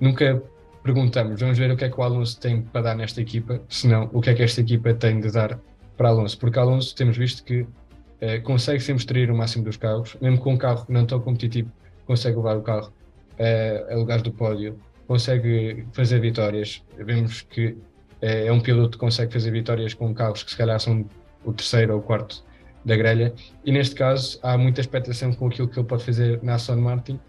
nunca 0.00 0.42
perguntamos, 0.82 1.40
vamos 1.40 1.58
ver 1.58 1.70
o 1.70 1.76
que 1.76 1.84
é 1.84 1.88
que 1.88 1.98
o 1.98 2.02
Alonso 2.02 2.38
tem 2.38 2.62
para 2.62 2.82
dar 2.82 2.94
nesta 2.94 3.20
equipa, 3.20 3.60
senão 3.68 4.10
o 4.12 4.20
que 4.20 4.30
é 4.30 4.34
que 4.34 4.42
esta 4.42 4.60
equipa 4.60 4.92
tem 4.94 5.20
de 5.20 5.30
dar 5.30 5.58
para 5.96 6.08
Alonso, 6.08 6.38
porque 6.38 6.58
Alonso 6.58 6.94
temos 6.94 7.16
visto 7.16 7.42
que 7.42 7.66
eh, 8.20 8.38
consegue 8.40 8.80
sempre 8.80 9.02
extrair 9.02 9.30
o 9.30 9.36
máximo 9.36 9.64
dos 9.64 9.76
carros, 9.76 10.16
mesmo 10.20 10.38
com 10.38 10.54
um 10.54 10.56
carro 10.56 10.86
não 10.88 11.04
tão 11.04 11.20
competitivo, 11.20 11.70
consegue 12.06 12.36
levar 12.36 12.56
o 12.56 12.62
carro 12.62 12.92
eh, 13.38 13.86
a 13.90 13.94
lugares 13.94 14.22
do 14.22 14.32
pódio, 14.32 14.78
consegue 15.06 15.86
fazer 15.92 16.20
vitórias. 16.20 16.82
Vemos 16.96 17.42
que 17.42 17.76
eh, 18.22 18.46
é 18.46 18.52
um 18.52 18.60
piloto 18.60 18.92
que 18.92 18.98
consegue 18.98 19.32
fazer 19.32 19.50
vitórias 19.50 19.92
com 19.92 20.14
carros 20.14 20.42
que 20.42 20.50
se 20.50 20.56
calhar 20.56 20.80
são 20.80 21.04
o 21.44 21.52
terceiro 21.52 21.94
ou 21.94 22.00
o 22.00 22.02
quarto 22.02 22.44
da 22.84 22.96
grelha, 22.96 23.34
e 23.64 23.72
neste 23.72 23.94
caso 23.96 24.38
há 24.42 24.56
muita 24.56 24.80
expectação 24.80 25.32
com 25.32 25.48
aquilo 25.48 25.68
que 25.68 25.78
ele 25.78 25.86
pode 25.86 26.04
fazer 26.04 26.42
na 26.42 26.54
Aston 26.54 26.76
Martin. 26.76 27.20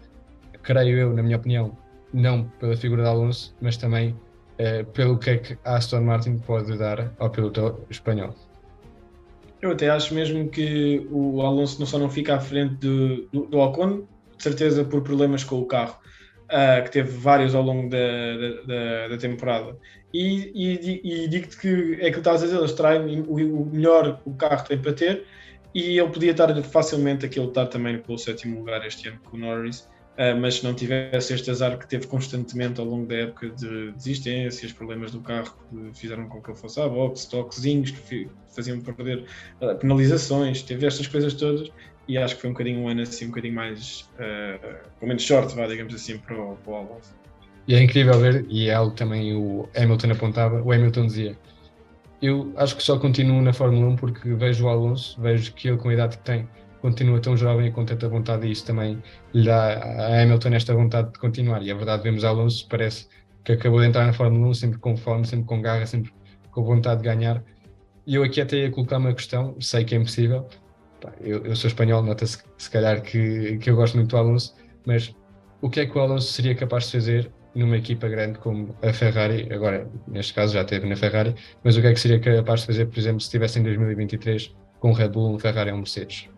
Creio 0.62 0.96
eu, 0.96 1.12
na 1.12 1.22
minha 1.22 1.36
opinião, 1.36 1.76
não 2.12 2.44
pela 2.60 2.76
figura 2.76 3.02
de 3.02 3.08
Alonso, 3.08 3.54
mas 3.60 3.76
também 3.76 4.14
pelo 4.92 5.18
que 5.18 5.30
é 5.30 5.36
que 5.38 5.58
a 5.64 5.76
Aston 5.76 6.00
Martin 6.00 6.38
pode 6.38 6.76
dar 6.76 7.12
ao 7.18 7.30
piloto 7.30 7.80
espanhol. 7.90 8.34
Eu 9.60 9.72
até 9.72 9.88
acho 9.90 10.14
mesmo 10.14 10.48
que 10.48 11.06
o 11.10 11.42
Alonso 11.42 11.80
não 11.80 11.86
só 11.86 11.98
não 11.98 12.08
fica 12.08 12.36
à 12.36 12.40
frente 12.40 12.74
do, 12.76 13.26
do, 13.26 13.58
Ocon, 13.58 14.06
de 14.36 14.42
certeza 14.42 14.84
por 14.84 15.02
problemas 15.02 15.42
com 15.42 15.58
o 15.58 15.66
carro, 15.66 15.98
uh, 16.44 16.84
que 16.84 16.92
teve 16.92 17.10
vários 17.10 17.54
ao 17.54 17.62
longo 17.62 17.88
da, 17.88 17.98
da, 18.66 19.08
da 19.08 19.18
temporada. 19.18 19.76
E, 20.14 20.52
e, 20.54 21.24
e 21.24 21.28
digo-te 21.28 21.58
que 21.58 21.98
é 22.00 22.10
que 22.10 22.18
estás 22.18 22.42
a 22.42 22.46
dizer, 22.46 22.58
eles 22.58 22.72
traem 22.72 23.20
o, 23.22 23.34
o 23.34 23.66
melhor 23.66 24.20
o 24.24 24.32
carro 24.34 24.64
tem 24.64 24.78
para 24.78 24.92
ter, 24.92 25.24
e 25.74 25.98
ele 25.98 26.08
podia 26.10 26.30
estar 26.30 26.62
facilmente 26.62 27.26
aqui 27.26 27.38
a 27.38 27.42
lutar 27.42 27.68
também 27.68 27.98
pelo 27.98 28.16
sétimo 28.16 28.60
lugar 28.60 28.86
este 28.86 29.08
ano 29.08 29.18
com 29.24 29.36
o 29.36 29.40
Norris 29.40 29.88
mas 30.40 30.56
se 30.56 30.64
não 30.64 30.74
tivesse 30.74 31.32
este 31.32 31.48
azar 31.50 31.78
que 31.78 31.86
teve 31.86 32.06
constantemente 32.06 32.80
ao 32.80 32.86
longo 32.86 33.06
da 33.06 33.14
época 33.14 33.50
de 33.50 33.92
desistências, 33.92 34.72
problemas 34.72 35.12
do 35.12 35.20
carro 35.20 35.54
que 35.70 35.98
fizeram 35.98 36.28
com 36.28 36.42
que 36.42 36.50
ele 36.50 36.58
fosse 36.58 36.80
à 36.80 36.88
boxe, 36.88 37.30
toquezinhos 37.30 37.92
que 37.92 38.28
faziam 38.48 38.80
perder 38.80 39.24
uh, 39.60 39.76
penalizações, 39.76 40.62
teve 40.62 40.86
estas 40.86 41.06
coisas 41.06 41.34
todas 41.34 41.70
e 42.08 42.16
acho 42.16 42.34
que 42.34 42.40
foi 42.40 42.50
um 42.50 42.52
bocadinho 42.54 42.80
um 42.80 42.88
ano 42.88 43.02
assim, 43.02 43.26
um 43.26 43.28
bocadinho 43.28 43.54
mais, 43.54 44.10
uh, 44.14 44.76
com 44.98 45.06
menos 45.06 45.24
sorte, 45.24 45.54
vá, 45.54 45.66
digamos 45.66 45.94
assim, 45.94 46.18
para 46.18 46.34
o, 46.34 46.56
para 46.56 46.72
o 46.72 46.76
Alonso. 46.76 47.14
E 47.68 47.74
é 47.74 47.82
incrível 47.82 48.18
ver, 48.18 48.46
e 48.48 48.68
é 48.68 48.74
algo 48.74 48.94
também 48.96 49.36
o 49.36 49.68
Hamilton 49.76 50.12
apontava, 50.12 50.62
o 50.62 50.72
Hamilton 50.72 51.06
dizia, 51.06 51.38
eu 52.22 52.52
acho 52.56 52.74
que 52.74 52.82
só 52.82 52.98
continuo 52.98 53.42
na 53.42 53.52
Fórmula 53.52 53.86
1 53.88 53.96
porque 53.96 54.34
vejo 54.34 54.64
o 54.64 54.68
Alonso, 54.68 55.20
vejo 55.20 55.52
que 55.52 55.68
ele 55.68 55.76
com 55.76 55.90
a 55.90 55.94
idade 55.94 56.16
que 56.16 56.24
tem, 56.24 56.48
continua 56.80 57.20
tão 57.20 57.36
jovem 57.36 57.68
e 57.68 57.70
com 57.70 57.84
tanta 57.84 58.08
vontade 58.08 58.46
e 58.46 58.52
isso 58.52 58.64
também 58.66 59.02
lhe 59.34 59.44
dá 59.44 59.74
a 59.74 60.22
Hamilton 60.22 60.54
esta 60.54 60.74
vontade 60.74 61.12
de 61.12 61.18
continuar. 61.18 61.62
E 61.62 61.70
a 61.70 61.74
verdade, 61.74 62.02
vemos 62.02 62.24
Alonso, 62.24 62.66
parece 62.68 63.08
que 63.44 63.52
acabou 63.52 63.80
de 63.80 63.86
entrar 63.86 64.06
na 64.06 64.12
Fórmula 64.12 64.48
1 64.48 64.54
sempre 64.54 64.78
com 64.78 64.96
fome, 64.96 65.26
sempre 65.26 65.46
com 65.46 65.60
garra, 65.60 65.86
sempre 65.86 66.12
com 66.50 66.64
vontade 66.64 67.02
de 67.02 67.08
ganhar. 67.08 67.42
E 68.06 68.14
eu 68.14 68.22
aqui 68.22 68.40
até 68.40 68.56
ia 68.56 68.70
colocar 68.70 68.98
uma 68.98 69.12
questão, 69.12 69.56
sei 69.60 69.84
que 69.84 69.94
é 69.94 69.98
impossível, 69.98 70.48
eu, 71.20 71.44
eu 71.44 71.54
sou 71.54 71.68
espanhol, 71.68 72.02
nota-se 72.02 72.38
se 72.56 72.70
calhar 72.70 73.02
que, 73.02 73.58
que 73.58 73.70
eu 73.70 73.76
gosto 73.76 73.96
muito 73.96 74.10
do 74.10 74.16
Alonso, 74.16 74.54
mas 74.86 75.14
o 75.60 75.68
que 75.68 75.80
é 75.80 75.86
que 75.86 75.96
o 75.96 76.00
Alonso 76.00 76.32
seria 76.32 76.54
capaz 76.54 76.86
de 76.86 76.92
fazer 76.92 77.32
numa 77.54 77.76
equipa 77.76 78.08
grande 78.08 78.38
como 78.38 78.74
a 78.82 78.92
Ferrari, 78.92 79.48
agora 79.52 79.90
neste 80.06 80.34
caso 80.34 80.54
já 80.54 80.64
teve 80.64 80.88
na 80.88 80.96
Ferrari, 80.96 81.34
mas 81.62 81.76
o 81.76 81.80
que 81.80 81.86
é 81.86 81.92
que 81.92 82.00
seria 82.00 82.20
capaz 82.20 82.60
de 82.60 82.66
fazer, 82.66 82.86
por 82.86 82.98
exemplo, 82.98 83.20
se 83.20 83.26
estivesse 83.26 83.58
em 83.58 83.62
2023 83.62 84.54
com 84.80 84.92
Red 84.92 85.08
Bull, 85.08 85.34
um 85.34 85.38
Ferrari 85.38 85.70
ou 85.70 85.76
um 85.76 85.80
Mercedes? 85.80 86.28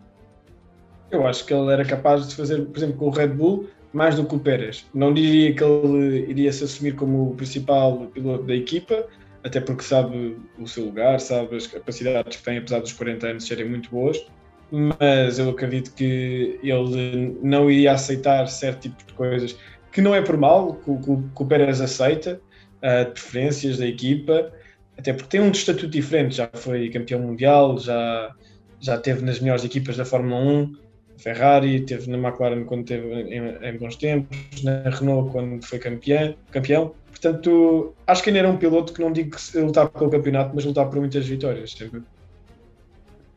Eu 1.11 1.27
acho 1.27 1.45
que 1.45 1.53
ele 1.53 1.71
era 1.71 1.83
capaz 1.83 2.27
de 2.27 2.35
fazer, 2.35 2.65
por 2.65 2.77
exemplo, 2.77 2.95
com 2.97 3.07
o 3.07 3.09
Red 3.09 3.29
Bull, 3.29 3.67
mais 3.93 4.15
do 4.15 4.25
que 4.25 4.35
o 4.35 4.39
Pérez. 4.39 4.85
Não 4.93 5.13
diria 5.13 5.53
que 5.53 5.63
ele 5.63 6.29
iria 6.29 6.51
se 6.51 6.63
assumir 6.63 6.95
como 6.95 7.31
o 7.31 7.35
principal 7.35 8.07
piloto 8.13 8.43
da 8.45 8.55
equipa, 8.55 9.05
até 9.43 9.59
porque 9.59 9.83
sabe 9.83 10.37
o 10.57 10.67
seu 10.67 10.85
lugar, 10.85 11.19
sabe 11.19 11.55
as 11.55 11.67
capacidades 11.67 12.37
que 12.37 12.43
tem, 12.43 12.57
apesar 12.57 12.79
dos 12.79 12.93
40 12.93 13.27
anos 13.27 13.45
serem 13.45 13.67
muito 13.67 13.89
boas, 13.89 14.25
mas 14.71 15.37
eu 15.37 15.49
acredito 15.49 15.93
que 15.93 16.59
ele 16.63 17.37
não 17.41 17.69
iria 17.69 17.91
aceitar 17.91 18.47
certo 18.47 18.83
tipo 18.83 19.05
de 19.05 19.13
coisas 19.13 19.57
que 19.91 20.01
não 20.01 20.15
é 20.15 20.21
por 20.21 20.37
mal, 20.37 20.75
que, 20.75 20.95
que 20.95 21.43
o 21.43 21.45
Pérez 21.45 21.81
aceita, 21.81 22.39
uh, 22.77 23.11
preferências 23.11 23.77
da 23.77 23.85
equipa, 23.85 24.51
até 24.97 25.11
porque 25.11 25.29
tem 25.29 25.41
um 25.41 25.51
estatuto 25.51 25.89
diferente, 25.89 26.35
já 26.35 26.49
foi 26.53 26.89
campeão 26.89 27.19
mundial, 27.19 27.77
já, 27.77 28.33
já 28.79 28.97
teve 28.97 29.25
nas 29.25 29.39
melhores 29.39 29.65
equipas 29.65 29.97
da 29.97 30.05
Fórmula 30.05 30.39
1, 30.39 30.75
Ferrari, 31.21 31.81
teve 31.81 32.09
na 32.09 32.17
McLaren 32.17 32.63
quando 32.65 32.85
teve 32.85 33.07
em, 33.07 33.55
em, 33.63 33.77
bons 33.77 33.95
tempos, 33.95 34.63
na 34.63 34.89
Renault 34.89 35.31
quando 35.31 35.63
foi 35.65 35.79
campeão, 35.79 36.35
campeão. 36.51 36.93
Portanto, 37.09 37.93
acho 38.07 38.23
que 38.23 38.29
ainda 38.29 38.39
era 38.39 38.49
um 38.49 38.57
piloto 38.57 38.91
que 38.93 39.01
não 39.01 39.11
digo 39.11 39.37
que 39.37 39.59
lutar 39.59 39.87
pelo 39.89 40.09
campeonato, 40.09 40.51
mas 40.55 40.65
lutar 40.65 40.89
por 40.89 40.99
muitas 40.99 41.27
vitórias 41.27 41.71
sempre. 41.73 42.01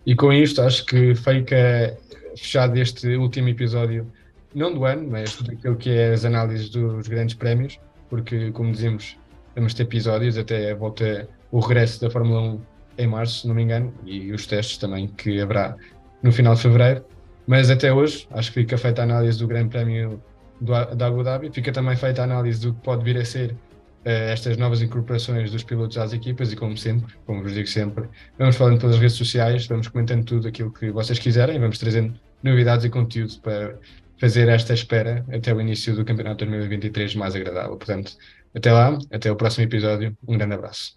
E 0.07 0.15
com 0.15 0.33
isto, 0.33 0.63
acho 0.63 0.87
que 0.87 1.15
fica 1.15 1.97
fechado 2.37 2.77
este 2.79 3.17
último 3.17 3.49
episódio, 3.49 4.11
não 4.55 4.73
do 4.73 4.85
ano, 4.85 5.07
mas 5.11 5.41
daquilo 5.43 5.77
que 5.77 5.91
é 5.91 6.13
as 6.13 6.25
análises 6.25 6.71
dos 6.71 7.07
grandes 7.09 7.35
prémios, 7.35 7.79
porque, 8.09 8.51
como 8.53 8.73
dizemos, 8.73 9.17
vamos 9.55 9.75
ter 9.75 9.83
episódios 9.83 10.39
até 10.39 10.73
a 10.73 10.75
volta, 10.75 11.29
o 11.51 11.61
regresso 11.61 12.01
da 12.01 12.11
Fórmula 12.11 12.41
1 12.41 12.61
em 12.97 13.07
março, 13.07 13.41
se 13.41 13.49
não 13.49 13.55
me 13.55 13.63
engano, 13.63 13.93
e 14.05 14.33
os 14.33 14.47
testes 14.47 14.79
também 14.79 15.09
que 15.09 15.41
haverá 15.41 15.77
no 16.23 16.33
final 16.33 16.55
de 16.55 16.63
fevereiro. 16.63 17.05
Mas 17.47 17.71
até 17.71 17.93
hoje, 17.93 18.27
acho 18.31 18.53
que 18.53 18.63
fica 18.63 18.79
feita 18.79 19.03
a 19.03 19.05
análise 19.05 19.39
do 19.39 19.47
Grande 19.47 19.69
Prémio 19.69 20.23
da 20.61 21.07
Abu 21.07 21.23
Dhabi, 21.23 21.51
fica 21.53 21.73
também 21.73 21.97
feita 21.97 22.23
a 22.23 22.25
análise 22.25 22.61
do 22.61 22.75
que 22.75 22.81
pode 22.81 23.05
vir 23.05 23.19
a 23.19 23.25
ser 23.25 23.53
uh, 23.53 23.57
estas 24.05 24.57
novas 24.57 24.81
incorporações 24.81 25.51
dos 25.51 25.63
pilotos 25.63 25.99
às 25.99 26.13
equipas 26.13 26.53
e, 26.53 26.57
como 26.57 26.77
sempre, 26.77 27.15
como 27.27 27.43
vos 27.43 27.53
digo 27.53 27.67
sempre, 27.67 28.09
vamos 28.39 28.57
falando 28.57 28.81
pelas 28.81 28.99
redes 28.99 29.17
sociais, 29.17 29.67
vamos 29.67 29.89
comentando 29.89 30.25
tudo 30.25 30.49
aquilo 30.49 30.73
que 30.73 30.91
vocês 30.91 31.19
quiserem, 31.19 31.59
vamos 31.59 31.79
trazendo 31.79 32.15
novidades 32.43 32.85
e 32.85 32.91
conteúdo 32.91 33.39
para 33.41 33.79
fazer 34.19 34.49
esta 34.49 34.73
espera 34.73 35.25
até 35.33 35.53
o 35.53 35.61
início 35.61 35.95
do 35.95 36.05
Campeonato 36.05 36.47
2023 36.47 37.15
mais 37.17 37.35
agradável. 37.35 37.77
Portanto, 37.77 38.17
até 38.55 38.73
lá, 38.73 38.97
até 39.11 39.31
o 39.31 39.37
próximo 39.37 39.65
episódio, 39.65 40.17
um 40.27 40.39
grande 40.39 40.55
abraço. 40.55 40.97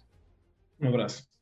Um 0.80 0.88
abraço. 0.88 1.37